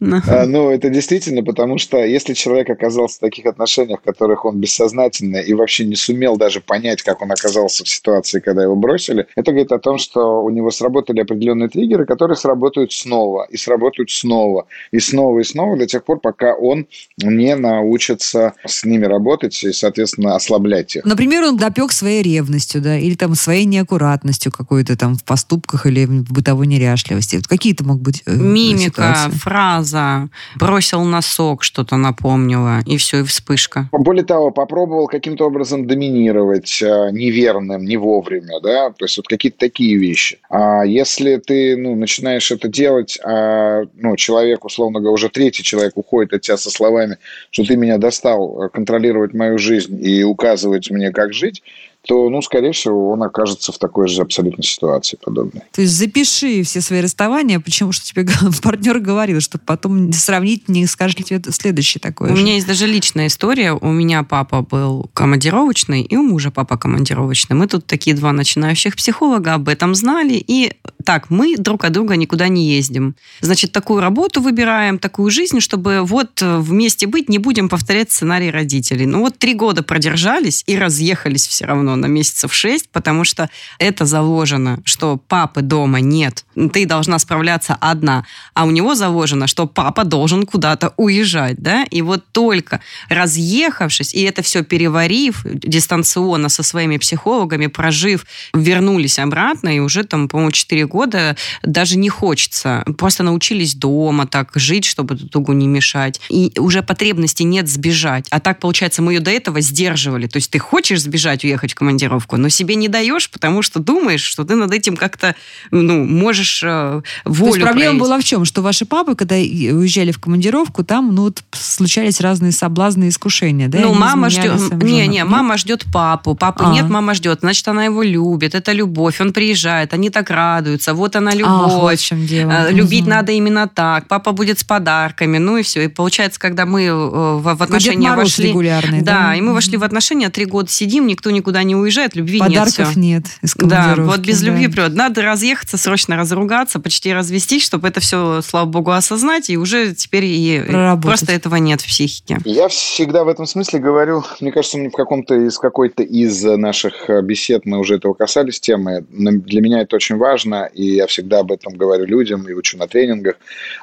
Ну, 0.00 0.20
А, 0.26 0.46
Ну, 0.46 0.70
это 0.70 0.90
действительно, 0.90 1.44
потому 1.44 1.78
что 1.78 1.98
если 2.04 2.34
человек 2.34 2.68
оказался 2.70 3.18
в 3.18 3.20
таких 3.20 3.46
отношениях, 3.46 4.00
в 4.00 4.04
которых 4.04 4.44
он 4.44 4.58
бессознательно 4.58 5.36
и 5.36 5.54
вообще 5.54 5.84
не 5.84 5.94
сумел 5.94 6.36
даже 6.36 6.60
понять, 6.60 7.02
как 7.02 7.22
он 7.22 7.30
оказался 7.30 7.84
в 7.84 7.88
ситуации, 7.88 8.40
когда 8.40 8.64
его 8.64 8.74
бросили, 8.74 9.26
это 9.36 9.52
говорит 9.52 9.70
о 9.70 9.78
том, 9.78 9.98
что 9.98 10.42
у 10.42 10.50
него 10.50 10.70
сработали 10.70 11.20
определенные 11.20 11.68
триггеры, 11.68 12.04
которые 12.04 12.36
сработают 12.36 12.92
снова, 12.92 13.46
и 13.48 13.56
сработают 13.56 14.10
снова, 14.10 14.66
и 14.90 14.98
снова, 14.98 15.38
и 15.38 15.44
снова 15.44 15.76
до 15.76 15.86
тех 15.86 16.04
пор, 16.04 16.18
пока 16.20 16.54
он 16.54 16.86
не 17.22 17.54
научится 17.56 18.54
с 18.64 18.84
ними 18.84 19.06
работать 19.06 19.62
и, 19.64 19.72
соответственно, 19.72 20.34
ослаблять 20.34 20.96
их. 20.96 21.04
Например, 21.04 21.44
он 21.44 21.56
допек 21.56 21.92
своей 21.92 22.22
ревностью, 22.22 22.80
да, 22.80 22.98
или 22.98 23.14
там 23.14 23.34
своей 23.34 23.64
неаккуратностью 23.64 24.52
какой-то 24.52 24.96
там 24.96 25.16
в 25.16 25.24
поступках 25.24 25.86
или 25.86 26.04
в 26.06 26.32
бытовой 26.32 26.66
неряшливости. 26.66 27.36
Вот 27.36 27.46
какие-то 27.46 27.84
могут 27.84 28.02
быть 28.02 28.22
э, 28.26 28.34
Мимика, 28.34 29.14
ситуации? 29.14 29.38
фраза, 29.38 30.28
бросил 30.56 31.02
носок, 31.04 31.62
что-то 31.62 31.96
напомнило, 31.96 32.80
и 32.86 32.96
все, 32.96 33.20
и 33.20 33.22
вспышка. 33.22 33.88
Более 33.92 34.24
того, 34.24 34.50
попробовал 34.50 35.06
каким-то 35.06 35.46
образом 35.46 35.86
доминировать 35.86 36.80
э, 36.82 37.10
неверным, 37.12 37.84
не 37.84 37.96
вовремя, 37.96 38.60
да, 38.62 38.90
то 38.90 39.04
есть 39.04 39.16
вот 39.16 39.28
какие-то 39.28 39.58
такие 39.58 39.96
вещи. 39.96 40.38
А 40.50 40.84
если 40.84 41.36
ты, 41.36 41.76
ну, 41.76 41.94
начинаешь 41.94 42.50
это 42.50 42.68
делать, 42.68 43.18
а, 43.24 43.82
ну, 43.94 44.16
человек, 44.16 44.64
условно 44.64 45.00
говоря, 45.00 45.14
уже 45.14 45.28
третий 45.28 45.62
человек 45.62 45.92
уходит 45.96 46.32
от 46.32 46.42
тебя 46.42 46.56
со 46.56 46.70
словами, 46.70 47.01
что 47.50 47.64
ты 47.64 47.76
меня 47.76 47.98
достал 47.98 48.64
э, 48.64 48.68
контролировать 48.68 49.34
мою 49.34 49.58
жизнь 49.58 49.98
и 50.04 50.22
указывать 50.24 50.90
мне, 50.90 51.10
как 51.12 51.32
жить, 51.32 51.62
то, 52.06 52.28
ну, 52.28 52.42
скорее 52.42 52.72
всего, 52.72 53.10
он 53.10 53.22
окажется 53.22 53.70
в 53.70 53.78
такой 53.78 54.08
же 54.08 54.22
абсолютно 54.22 54.62
ситуации 54.64 55.16
подобной. 55.22 55.62
То 55.72 55.82
есть 55.82 55.94
запиши 55.94 56.62
все 56.64 56.80
свои 56.80 57.00
расставания, 57.00 57.60
почему 57.60 57.92
что 57.92 58.04
тебе 58.04 58.26
партнер 58.62 58.98
говорил, 58.98 59.40
чтобы 59.40 59.64
потом 59.64 60.12
сравнить, 60.12 60.68
не 60.68 60.86
скажет 60.86 61.18
ли 61.18 61.24
тебе 61.24 61.40
следующее 61.52 62.00
такое 62.00 62.32
У 62.32 62.36
же. 62.36 62.42
меня 62.42 62.54
есть 62.54 62.66
даже 62.66 62.86
личная 62.86 63.28
история. 63.28 63.72
У 63.72 63.92
меня 63.92 64.24
папа 64.24 64.62
был 64.62 65.10
командировочный, 65.14 66.02
и 66.02 66.16
у 66.16 66.22
мужа 66.22 66.50
папа 66.50 66.76
командировочный. 66.76 67.56
Мы 67.56 67.68
тут 67.68 67.86
такие 67.86 68.16
два 68.16 68.32
начинающих 68.32 68.96
психолога 68.96 69.54
об 69.54 69.68
этом 69.68 69.94
знали. 69.94 70.42
И 70.44 70.72
так, 71.04 71.30
мы 71.30 71.56
друг 71.56 71.84
от 71.84 71.92
друга 71.92 72.16
никуда 72.16 72.48
не 72.48 72.68
ездим. 72.68 73.14
Значит, 73.40 73.72
такую 73.72 74.00
работу 74.00 74.40
выбираем, 74.40 74.98
такую 74.98 75.30
жизнь, 75.30 75.60
чтобы 75.60 76.02
вот 76.02 76.42
э, 76.42 76.58
вместе 76.58 77.06
быть, 77.06 77.28
не 77.28 77.38
будем 77.38 77.68
повторять 77.68 78.10
сценарий 78.10 78.50
родителей. 78.50 79.06
Ну 79.06 79.20
вот 79.20 79.38
три 79.38 79.54
года 79.54 79.82
продержались 79.82 80.64
и 80.66 80.76
разъехались 80.76 81.46
все 81.46 81.64
равно 81.64 81.91
на 81.96 82.06
месяцев 82.06 82.52
шесть, 82.52 82.88
потому 82.90 83.24
что 83.24 83.48
это 83.78 84.04
заложено, 84.04 84.80
что 84.84 85.16
папы 85.16 85.62
дома 85.62 86.00
нет. 86.00 86.44
Ты 86.72 86.86
должна 86.86 87.18
справляться 87.18 87.76
одна. 87.80 88.24
А 88.54 88.64
у 88.64 88.70
него 88.70 88.94
заложено, 88.94 89.46
что 89.46 89.66
папа 89.66 90.04
должен 90.04 90.46
куда-то 90.46 90.92
уезжать, 90.96 91.56
да? 91.58 91.84
И 91.84 92.02
вот 92.02 92.24
только 92.32 92.80
разъехавшись, 93.08 94.14
и 94.14 94.22
это 94.22 94.42
все 94.42 94.62
переварив 94.62 95.42
дистанционно 95.44 96.48
со 96.48 96.62
своими 96.62 96.96
психологами, 96.98 97.66
прожив, 97.66 98.26
вернулись 98.54 99.18
обратно, 99.18 99.74
и 99.74 99.78
уже 99.78 100.04
там, 100.04 100.28
по-моему, 100.28 100.52
4 100.52 100.86
года 100.86 101.36
даже 101.62 101.96
не 101.96 102.08
хочется. 102.08 102.84
Просто 102.98 103.22
научились 103.22 103.74
дома 103.74 104.26
так 104.26 104.50
жить, 104.54 104.84
чтобы 104.84 105.14
друг 105.14 105.30
другу 105.30 105.52
не 105.52 105.66
мешать. 105.66 106.20
И 106.28 106.52
уже 106.58 106.82
потребности 106.82 107.42
нет 107.42 107.68
сбежать. 107.68 108.26
А 108.30 108.40
так, 108.40 108.60
получается, 108.60 109.02
мы 109.02 109.14
ее 109.14 109.20
до 109.20 109.30
этого 109.30 109.60
сдерживали. 109.60 110.26
То 110.26 110.36
есть 110.36 110.50
ты 110.50 110.58
хочешь 110.58 111.02
сбежать, 111.02 111.44
уехать 111.44 111.74
командировку, 111.82 112.36
но 112.36 112.48
себе 112.48 112.76
не 112.76 112.86
даешь, 112.88 113.28
потому 113.28 113.60
что 113.62 113.80
думаешь, 113.80 114.22
что 114.22 114.44
ты 114.44 114.54
над 114.54 114.72
этим 114.72 114.96
как-то 114.96 115.34
ну, 115.72 116.04
можешь 116.04 116.62
э, 116.64 117.02
волю 117.24 117.50
То 117.52 117.56
есть 117.56 117.60
проблема 117.66 117.74
проявить. 117.90 118.00
была 118.02 118.18
в 118.20 118.24
чем? 118.24 118.44
Что 118.44 118.62
ваши 118.62 118.84
папы, 118.86 119.16
когда 119.16 119.36
и- 119.36 119.72
уезжали 119.72 120.12
в 120.12 120.20
командировку, 120.20 120.84
там 120.84 121.12
ну, 121.12 121.22
вот 121.22 121.42
случались 121.52 122.20
разные 122.20 122.52
соблазны 122.52 123.06
и 123.06 123.08
искушения, 123.08 123.66
да? 123.68 123.80
Ну, 123.80 123.94
мама 123.94 124.30
ждет... 124.30 124.72
Не, 124.82 125.08
не, 125.08 125.24
мама 125.24 125.56
ждет 125.56 125.84
папу. 125.92 126.36
Папы 126.36 126.64
А. 126.66 126.72
нет, 126.72 126.88
мама 126.88 127.14
ждет. 127.14 127.40
Значит, 127.40 127.66
она 127.66 127.84
его 127.86 128.02
любит. 128.04 128.54
Это 128.54 128.70
любовь. 128.72 129.20
Он 129.20 129.32
приезжает, 129.32 129.92
они 129.92 130.08
так 130.10 130.30
радуются. 130.30 130.94
Вот 130.94 131.16
она 131.16 131.32
любовь. 131.34 131.72
вот 131.72 131.98
в 131.98 132.04
чем 132.04 132.24
дело. 132.26 132.52
Э, 132.68 132.72
Любить 132.72 133.02
Мгм. 133.02 133.10
надо 133.10 133.32
именно 133.32 133.66
так. 133.66 134.06
Папа 134.06 134.30
будет 134.30 134.60
с 134.60 134.64
подарками. 134.64 135.38
Ну 135.38 135.56
и 135.56 135.62
все. 135.62 135.84
И 135.84 135.88
получается, 135.88 136.38
когда 136.38 136.64
мы 136.64 136.82
э, 136.84 136.94
в, 136.94 137.48
отношения 137.62 138.14
вошли... 138.14 138.48
регулярный, 138.48 139.02
Да, 139.02 139.34
и 139.34 139.40
мы 139.40 139.52
вошли 139.52 139.76
в 139.76 139.82
отношения, 139.84 140.28
три 140.30 140.44
года 140.44 140.70
сидим, 140.70 141.06
никто 141.06 141.30
никуда 141.30 141.62
не 141.64 141.71
уезжает, 141.74 142.16
любви 142.16 142.40
нет. 142.40 142.48
Подарков 142.48 142.96
нет 142.96 143.24
из 143.42 143.54
Да, 143.54 143.94
вот 143.98 144.20
без 144.20 144.40
да. 144.40 144.46
любви 144.46 144.68
прет. 144.68 144.94
Надо 144.94 145.22
разъехаться, 145.22 145.76
срочно 145.76 146.16
разругаться, 146.16 146.80
почти 146.80 147.12
развестись, 147.12 147.64
чтобы 147.64 147.88
это 147.88 148.00
все, 148.00 148.40
слава 148.42 148.66
богу, 148.66 148.90
осознать, 148.90 149.50
и 149.50 149.56
уже 149.56 149.94
теперь 149.94 150.24
и 150.24 150.62
Проработать. 150.66 151.04
просто 151.06 151.32
этого 151.32 151.56
нет 151.56 151.80
в 151.80 151.86
психике. 151.86 152.38
Я 152.44 152.68
всегда 152.68 153.24
в 153.24 153.28
этом 153.28 153.46
смысле 153.46 153.78
говорю, 153.78 154.24
мне 154.40 154.52
кажется, 154.52 154.78
мне 154.78 154.90
в 154.90 154.92
каком-то 154.94 155.34
из 155.34 155.58
какой-то 155.58 156.02
из 156.02 156.42
наших 156.42 157.08
э, 157.08 157.22
бесед 157.22 157.66
мы 157.66 157.78
уже 157.78 157.96
этого 157.96 158.14
касались 158.14 158.60
темы. 158.60 159.04
Но 159.10 159.30
Для 159.32 159.60
меня 159.60 159.80
это 159.80 159.96
очень 159.96 160.16
важно, 160.16 160.68
и 160.72 160.94
я 160.96 161.06
всегда 161.06 161.40
об 161.40 161.52
этом 161.52 161.74
говорю 161.74 162.04
людям 162.04 162.48
и 162.48 162.52
учу 162.52 162.78
на 162.78 162.86
тренингах, 162.86 163.36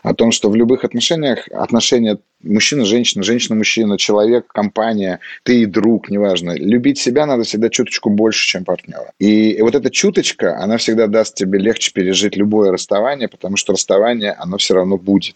о 0.03 0.13
том, 0.13 0.31
что 0.31 0.49
в 0.49 0.55
любых 0.55 0.83
отношениях, 0.83 1.47
отношения 1.51 2.17
мужчина, 2.43 2.85
женщина, 2.85 3.23
женщина, 3.23 3.55
мужчина, 3.55 3.97
человек, 3.97 4.47
компания, 4.47 5.19
ты 5.43 5.61
и 5.61 5.65
друг, 5.65 6.09
неважно. 6.09 6.57
Любить 6.57 6.97
себя 6.97 7.25
надо 7.25 7.43
всегда 7.43 7.69
чуточку 7.69 8.09
больше, 8.09 8.47
чем 8.47 8.65
партнера. 8.65 9.11
И 9.19 9.57
вот 9.61 9.75
эта 9.75 9.89
чуточка, 9.89 10.57
она 10.57 10.77
всегда 10.77 11.07
даст 11.07 11.35
тебе 11.35 11.59
легче 11.59 11.91
пережить 11.93 12.35
любое 12.35 12.71
расставание, 12.71 13.27
потому 13.27 13.57
что 13.57 13.73
расставание, 13.73 14.31
оно 14.31 14.57
все 14.57 14.75
равно 14.75 14.97
будет, 14.97 15.35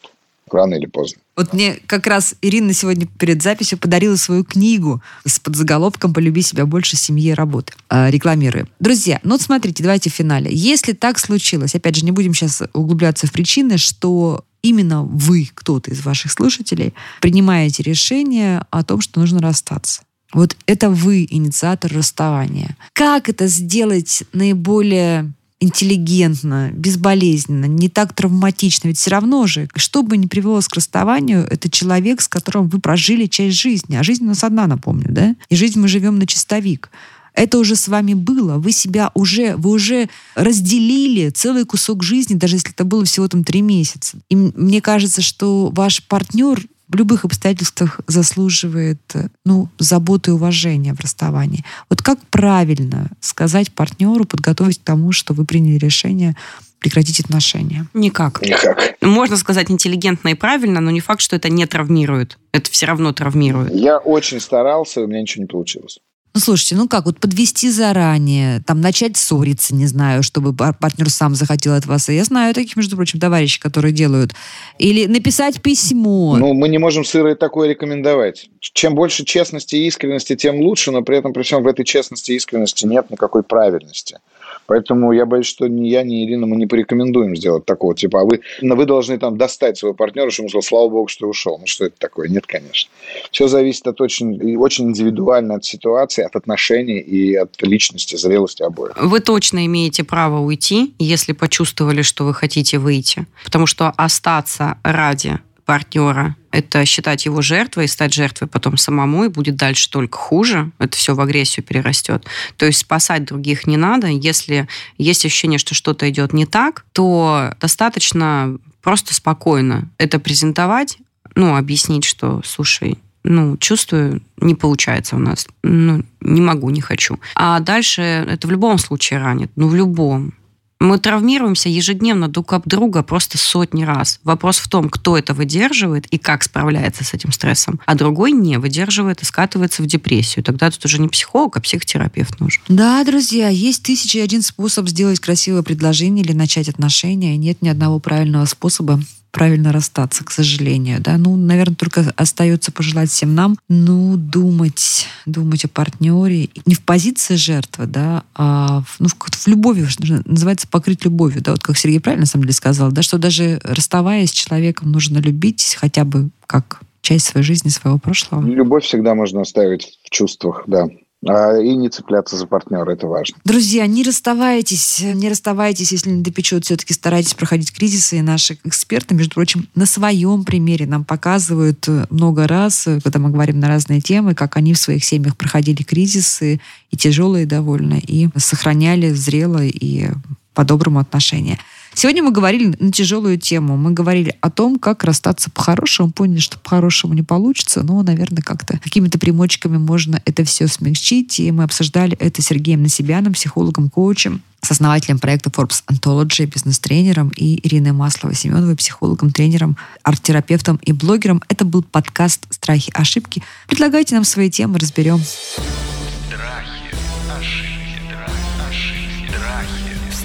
рано 0.51 0.75
или 0.75 0.85
поздно. 0.85 1.21
Вот 1.35 1.53
мне 1.53 1.77
как 1.87 2.07
раз 2.07 2.35
Ирина 2.41 2.73
сегодня 2.73 3.07
перед 3.07 3.41
записью 3.41 3.77
подарила 3.77 4.15
свою 4.15 4.43
книгу 4.43 5.01
с 5.25 5.39
подзаголовком 5.39 6.13
«Полюби 6.13 6.41
себя 6.41 6.65
больше 6.65 6.95
семьи 6.95 7.31
и 7.31 7.33
работы». 7.33 7.73
Э, 7.89 8.09
Рекламирую. 8.09 8.67
Друзья, 8.79 9.19
ну 9.23 9.31
вот 9.31 9.41
смотрите, 9.41 9.83
давайте 9.83 10.09
в 10.09 10.13
финале. 10.13 10.49
Если 10.51 10.93
так 10.93 11.17
случилось, 11.17 11.75
опять 11.75 11.95
же, 11.95 12.05
не 12.05 12.11
будем 12.11 12.33
сейчас 12.33 12.61
углубляться 12.73 13.25
в 13.27 13.31
причины, 13.31 13.77
что 13.77 14.45
именно 14.63 15.03
вы, 15.03 15.49
кто-то 15.53 15.91
из 15.91 16.03
ваших 16.03 16.31
слушателей, 16.31 16.93
принимаете 17.21 17.83
решение 17.83 18.65
о 18.71 18.83
том, 18.83 19.01
что 19.01 19.19
нужно 19.19 19.39
расстаться. 19.39 20.01
Вот 20.33 20.57
это 20.65 20.89
вы 20.89 21.27
инициатор 21.29 21.93
расставания. 21.93 22.75
Как 22.93 23.29
это 23.29 23.45
сделать 23.45 24.23
наиболее 24.33 25.31
интеллигентно, 25.59 26.71
безболезненно, 26.73 27.65
не 27.65 27.87
так 27.87 28.13
травматично. 28.13 28.89
Ведь 28.89 28.97
все 28.97 29.11
равно 29.11 29.47
же, 29.47 29.69
что 29.75 30.03
бы 30.03 30.17
ни 30.17 30.25
привело 30.25 30.59
к 30.59 30.73
расставанию, 30.75 31.47
это 31.49 31.69
человек, 31.69 32.19
с 32.21 32.27
которым 32.27 32.67
вы 32.67 32.79
прожили 32.79 33.27
часть 33.27 33.57
жизни. 33.57 33.95
А 33.95 34.03
жизнь 34.03 34.25
у 34.25 34.27
нас 34.27 34.43
одна, 34.43 34.67
напомню, 34.67 35.07
да? 35.09 35.35
И 35.49 35.55
жизнь 35.55 35.79
мы 35.79 35.87
живем 35.87 36.19
на 36.19 36.27
чистовик. 36.27 36.89
Это 37.33 37.57
уже 37.57 37.75
с 37.75 37.87
вами 37.87 38.13
было. 38.13 38.57
Вы 38.57 38.71
себя 38.71 39.11
уже, 39.13 39.55
вы 39.55 39.71
уже 39.71 40.09
разделили 40.35 41.29
целый 41.29 41.65
кусок 41.65 42.03
жизни, 42.03 42.35
даже 42.35 42.55
если 42.55 42.71
это 42.71 42.83
было 42.83 43.05
всего 43.05 43.27
там 43.27 43.43
три 43.43 43.61
месяца. 43.61 44.17
И 44.29 44.35
мне 44.35 44.81
кажется, 44.81 45.21
что 45.21 45.69
ваш 45.73 46.03
партнер 46.03 46.61
в 46.87 46.95
любых 46.95 47.25
обстоятельствах 47.25 48.01
заслуживает 48.07 48.99
э, 49.15 49.29
ну, 49.45 49.69
заботы 49.79 50.31
и 50.31 50.33
уважения 50.33 50.93
в 50.93 50.99
расставании. 50.99 51.65
Вот 51.89 52.01
как 52.03 52.19
правильно 52.29 53.09
сказать 53.19 53.73
партнеру, 53.73 54.25
подготовить 54.25 54.79
к 54.79 54.83
тому, 54.83 55.11
что 55.11 55.33
вы 55.33 55.45
приняли 55.45 55.77
решение 55.77 56.35
прекратить 56.79 57.19
отношения? 57.19 57.87
Никак. 57.93 58.41
Никак. 58.41 58.95
Можно 59.01 59.37
сказать 59.37 59.71
интеллигентно 59.71 60.29
и 60.29 60.33
правильно, 60.35 60.81
но 60.81 60.91
не 60.91 60.99
факт, 60.99 61.21
что 61.21 61.35
это 61.35 61.49
не 61.49 61.65
травмирует. 61.65 62.37
Это 62.51 62.69
все 62.69 62.85
равно 62.85 63.11
травмирует. 63.11 63.73
Я 63.73 63.97
очень 63.97 64.39
старался, 64.39 65.01
у 65.01 65.07
меня 65.07 65.21
ничего 65.21 65.43
не 65.43 65.47
получилось. 65.47 65.99
Ну, 66.35 66.39
слушайте, 66.39 66.75
ну 66.75 66.87
как, 66.87 67.05
вот 67.05 67.19
подвести 67.19 67.69
заранее, 67.69 68.59
там, 68.65 68.81
начать 68.81 69.17
ссориться, 69.17 69.75
не 69.75 69.85
знаю, 69.85 70.23
чтобы 70.23 70.51
пар- 70.51 70.73
партнер 70.73 71.11
сам 71.11 71.35
захотел 71.35 71.75
от 71.75 71.85
вас. 71.85 72.09
Я 72.09 72.23
знаю 72.23 72.55
таких, 72.55 72.75
между 72.75 72.95
прочим, 72.95 73.19
товарищей, 73.19 73.59
которые 73.59 73.91
делают. 73.91 74.33
Или 74.79 75.05
написать 75.05 75.61
письмо. 75.61 76.35
Ну, 76.37 76.53
мы 76.53 76.69
не 76.69 76.79
можем 76.79 77.05
сыро 77.05 77.35
такое 77.35 77.69
рекомендовать. 77.69 78.49
Чем 78.59 78.95
больше 78.95 79.25
честности 79.25 79.75
и 79.75 79.85
искренности, 79.85 80.35
тем 80.35 80.59
лучше, 80.59 80.89
но 80.89 81.03
при 81.03 81.17
этом, 81.17 81.33
при 81.33 81.43
всем, 81.43 81.61
в 81.61 81.67
этой 81.67 81.85
честности 81.85 82.31
и 82.31 82.35
искренности 82.35 82.87
нет 82.87 83.11
никакой 83.11 83.43
правильности. 83.43 84.17
Поэтому 84.65 85.11
я 85.11 85.25
боюсь, 85.25 85.45
что 85.45 85.67
ни 85.67 85.87
я, 85.89 86.03
ни 86.03 86.25
Ирина, 86.25 86.45
мы 86.45 86.55
не 86.55 86.65
порекомендуем 86.65 87.35
сделать 87.35 87.65
такого. 87.65 87.95
Типа, 87.95 88.21
а 88.21 88.25
вы, 88.25 88.41
но 88.61 88.75
вы 88.75 88.85
должны 88.85 89.17
там 89.17 89.37
достать 89.37 89.77
своего 89.77 89.95
партнера, 89.95 90.29
чтобы 90.29 90.45
он 90.45 90.49
сказал, 90.49 90.61
слава 90.63 90.89
богу, 90.89 91.07
что 91.07 91.27
ушел. 91.27 91.57
Ну, 91.59 91.67
что 91.67 91.85
это 91.85 91.95
такое? 91.97 92.29
Нет, 92.29 92.45
конечно. 92.45 92.89
Все 93.31 93.47
зависит 93.47 93.87
от 93.87 94.01
очень, 94.01 94.57
очень 94.57 94.89
индивидуально 94.89 95.55
от 95.55 95.65
ситуации, 95.65 96.23
от 96.23 96.35
отношений 96.35 96.99
и 96.99 97.35
от 97.35 97.61
личности, 97.61 98.15
зрелости 98.15 98.63
обоих. 98.63 98.95
Вы 99.01 99.19
точно 99.19 99.65
имеете 99.65 100.03
право 100.03 100.39
уйти, 100.39 100.93
если 100.99 101.33
почувствовали, 101.33 102.01
что 102.01 102.25
вы 102.25 102.33
хотите 102.33 102.77
выйти. 102.77 103.25
Потому 103.43 103.65
что 103.67 103.93
остаться 103.97 104.77
ради 104.83 105.39
партнера– 105.65 106.35
это 106.51 106.85
считать 106.85 107.25
его 107.25 107.41
жертвой, 107.41 107.85
и 107.85 107.87
стать 107.87 108.13
жертвой 108.13 108.47
потом 108.47 108.77
самому, 108.77 109.25
и 109.25 109.29
будет 109.29 109.55
дальше 109.55 109.89
только 109.89 110.17
хуже. 110.17 110.71
Это 110.79 110.95
все 110.95 111.15
в 111.15 111.21
агрессию 111.21 111.65
перерастет. 111.65 112.25
То 112.57 112.65
есть 112.65 112.79
спасать 112.79 113.25
других 113.25 113.65
не 113.65 113.77
надо. 113.77 114.07
Если 114.07 114.67
есть 114.97 115.25
ощущение, 115.25 115.59
что 115.59 115.73
что-то 115.73 116.09
идет 116.09 116.33
не 116.33 116.45
так, 116.45 116.85
то 116.91 117.53
достаточно 117.59 118.57
просто 118.81 119.13
спокойно 119.13 119.89
это 119.97 120.19
презентовать, 120.19 120.97
ну, 121.35 121.55
объяснить, 121.55 122.03
что, 122.03 122.41
слушай, 122.45 122.99
ну, 123.23 123.57
чувствую, 123.57 124.21
не 124.37 124.53
получается 124.53 125.15
у 125.15 125.19
нас. 125.19 125.47
Ну, 125.63 126.03
не 126.19 126.41
могу, 126.41 126.69
не 126.69 126.81
хочу. 126.81 127.19
А 127.35 127.59
дальше 127.59 128.01
это 128.01 128.47
в 128.47 128.51
любом 128.51 128.77
случае 128.77 129.19
ранит. 129.19 129.51
Ну, 129.55 129.67
в 129.67 129.75
любом. 129.75 130.33
Мы 130.79 130.99
травмируемся 130.99 131.69
ежедневно 131.69 132.27
друг 132.27 132.53
об 132.53 132.67
друга 132.67 133.03
просто 133.03 133.37
сотни 133.37 133.83
раз. 133.83 134.19
Вопрос 134.23 134.57
в 134.57 134.67
том, 134.67 134.89
кто 134.89 135.17
это 135.17 135.33
выдерживает 135.33 136.05
и 136.07 136.17
как 136.17 136.43
справляется 136.43 137.03
с 137.03 137.13
этим 137.13 137.31
стрессом, 137.31 137.79
а 137.85 137.95
другой 137.95 138.31
не 138.31 138.57
выдерживает 138.57 139.21
и 139.21 139.25
скатывается 139.25 139.81
в 139.81 139.85
депрессию. 139.85 140.43
Тогда 140.43 140.69
тут 140.69 140.83
уже 140.85 140.99
не 140.99 141.07
психолог, 141.07 141.55
а 141.57 141.61
психотерапевт 141.61 142.39
нужен. 142.39 142.61
Да, 142.67 143.03
друзья, 143.03 143.49
есть 143.49 143.83
тысяча 143.83 144.19
и 144.19 144.21
один 144.21 144.41
способ 144.41 144.87
сделать 144.89 145.19
красивое 145.19 145.63
предложение 145.63 146.25
или 146.25 146.33
начать 146.33 146.67
отношения, 146.69 147.35
и 147.35 147.37
нет 147.37 147.61
ни 147.61 147.69
одного 147.69 147.99
правильного 147.99 148.45
способа 148.45 148.99
правильно 149.33 149.73
расстаться, 149.73 150.23
к 150.23 150.31
сожалению. 150.31 151.01
Да? 151.01 151.17
Ну, 151.17 151.35
наверное, 151.35 151.75
только 151.75 152.13
остается 152.15 152.71
пожелать 152.71 153.09
всем 153.09 153.33
нам, 153.33 153.57
ну, 153.67 154.15
думать, 154.15 155.07
думать 155.25 155.65
о 155.65 155.67
партнере. 155.67 156.49
Не 156.65 156.75
в 156.75 156.81
позиции 156.81 157.35
жертвы, 157.35 157.87
да, 157.87 158.23
а 158.35 158.83
в, 158.85 158.99
ну, 158.99 159.07
в, 159.07 159.15
в 159.15 159.47
любови, 159.47 159.85
что 159.85 160.21
называется, 160.25 160.67
покрыть 160.67 161.03
любовью. 161.03 161.41
Да? 161.41 161.51
Вот 161.51 161.63
как 161.63 161.77
Сергей 161.77 161.99
правильно, 161.99 162.21
на 162.21 162.27
самом 162.27 162.43
деле, 162.43 162.53
сказал, 162.53 162.91
да, 162.91 163.01
что 163.01 163.17
даже 163.17 163.59
расставаясь 163.63 164.29
с 164.29 164.33
человеком, 164.33 164.91
нужно 164.91 165.17
любить 165.17 165.75
хотя 165.79 166.05
бы 166.05 166.29
как 166.45 166.81
часть 167.01 167.25
своей 167.25 167.45
жизни, 167.45 167.69
своего 167.69 167.97
прошлого. 167.97 168.45
Любовь 168.45 168.85
всегда 168.85 169.15
можно 169.15 169.41
оставить 169.41 169.99
в 170.03 170.09
чувствах, 170.11 170.63
да. 170.67 170.87
А, 171.27 171.57
и 171.57 171.75
не 171.75 171.89
цепляться 171.89 172.37
за 172.37 172.47
партнера, 172.47 172.91
это 172.91 173.07
важно. 173.07 173.37
Друзья, 173.43 173.85
не 173.87 174.03
расставайтесь, 174.03 175.01
не 175.01 175.29
расставайтесь, 175.29 175.91
если 175.91 176.09
не 176.09 176.23
допечет, 176.23 176.65
все-таки 176.65 176.93
старайтесь 176.93 177.33
проходить 177.33 177.71
кризисы. 177.71 178.17
И 178.17 178.21
наши 178.21 178.57
эксперты, 178.63 179.15
между 179.15 179.35
прочим, 179.35 179.67
на 179.75 179.85
своем 179.85 180.43
примере 180.43 180.85
нам 180.85 181.03
показывают 181.03 181.87
э, 181.87 182.05
много 182.09 182.47
раз, 182.47 182.87
э, 182.87 182.99
когда 183.01 183.19
мы 183.19 183.29
говорим 183.29 183.59
на 183.59 183.67
разные 183.67 184.01
темы, 184.01 184.35
как 184.35 184.57
они 184.57 184.73
в 184.73 184.79
своих 184.79 185.03
семьях 185.03 185.37
проходили 185.37 185.83
кризисы, 185.83 186.59
и 186.91 186.97
тяжелые 186.97 187.45
довольно, 187.45 187.95
и 187.95 188.29
сохраняли 188.35 189.09
зрело 189.11 189.63
и 189.63 190.09
по-доброму 190.53 190.99
отношения. 190.99 191.57
Сегодня 191.93 192.23
мы 192.23 192.31
говорили 192.31 192.75
на 192.79 192.91
тяжелую 192.91 193.37
тему. 193.37 193.77
Мы 193.77 193.91
говорили 193.91 194.35
о 194.41 194.49
том, 194.49 194.79
как 194.79 195.03
расстаться 195.03 195.49
по-хорошему. 195.49 196.11
Поняли, 196.11 196.39
что 196.39 196.57
по-хорошему 196.59 197.13
не 197.13 197.21
получится, 197.21 197.83
но, 197.83 198.01
наверное, 198.01 198.41
как-то 198.41 198.79
какими-то 198.79 199.19
примочками 199.19 199.77
можно 199.77 200.21
это 200.25 200.43
все 200.43 200.67
смягчить. 200.67 201.39
И 201.39 201.51
мы 201.51 201.63
обсуждали 201.63 202.17
это 202.17 202.41
с 202.41 202.45
Сергеем 202.45 202.83
Насибяном, 202.83 203.33
психологом, 203.33 203.89
коучем, 203.89 204.41
с 204.61 204.71
основателем 204.71 205.19
проекта 205.19 205.49
Forbes 205.49 205.83
Anthology, 205.87 206.45
бизнес-тренером, 206.45 207.31
и 207.35 207.59
Ириной 207.67 207.91
Масловой-Семеновой, 207.91 208.75
психологом, 208.75 209.31
тренером, 209.31 209.77
арт-терапевтом 210.03 210.77
и 210.77 210.93
блогером. 210.93 211.43
Это 211.49 211.65
был 211.65 211.83
подкаст 211.83 212.47
«Страхи, 212.49 212.91
ошибки». 212.95 213.43
Предлагайте 213.67 214.15
нам 214.15 214.23
свои 214.23 214.49
темы, 214.49 214.79
разберем. 214.79 215.21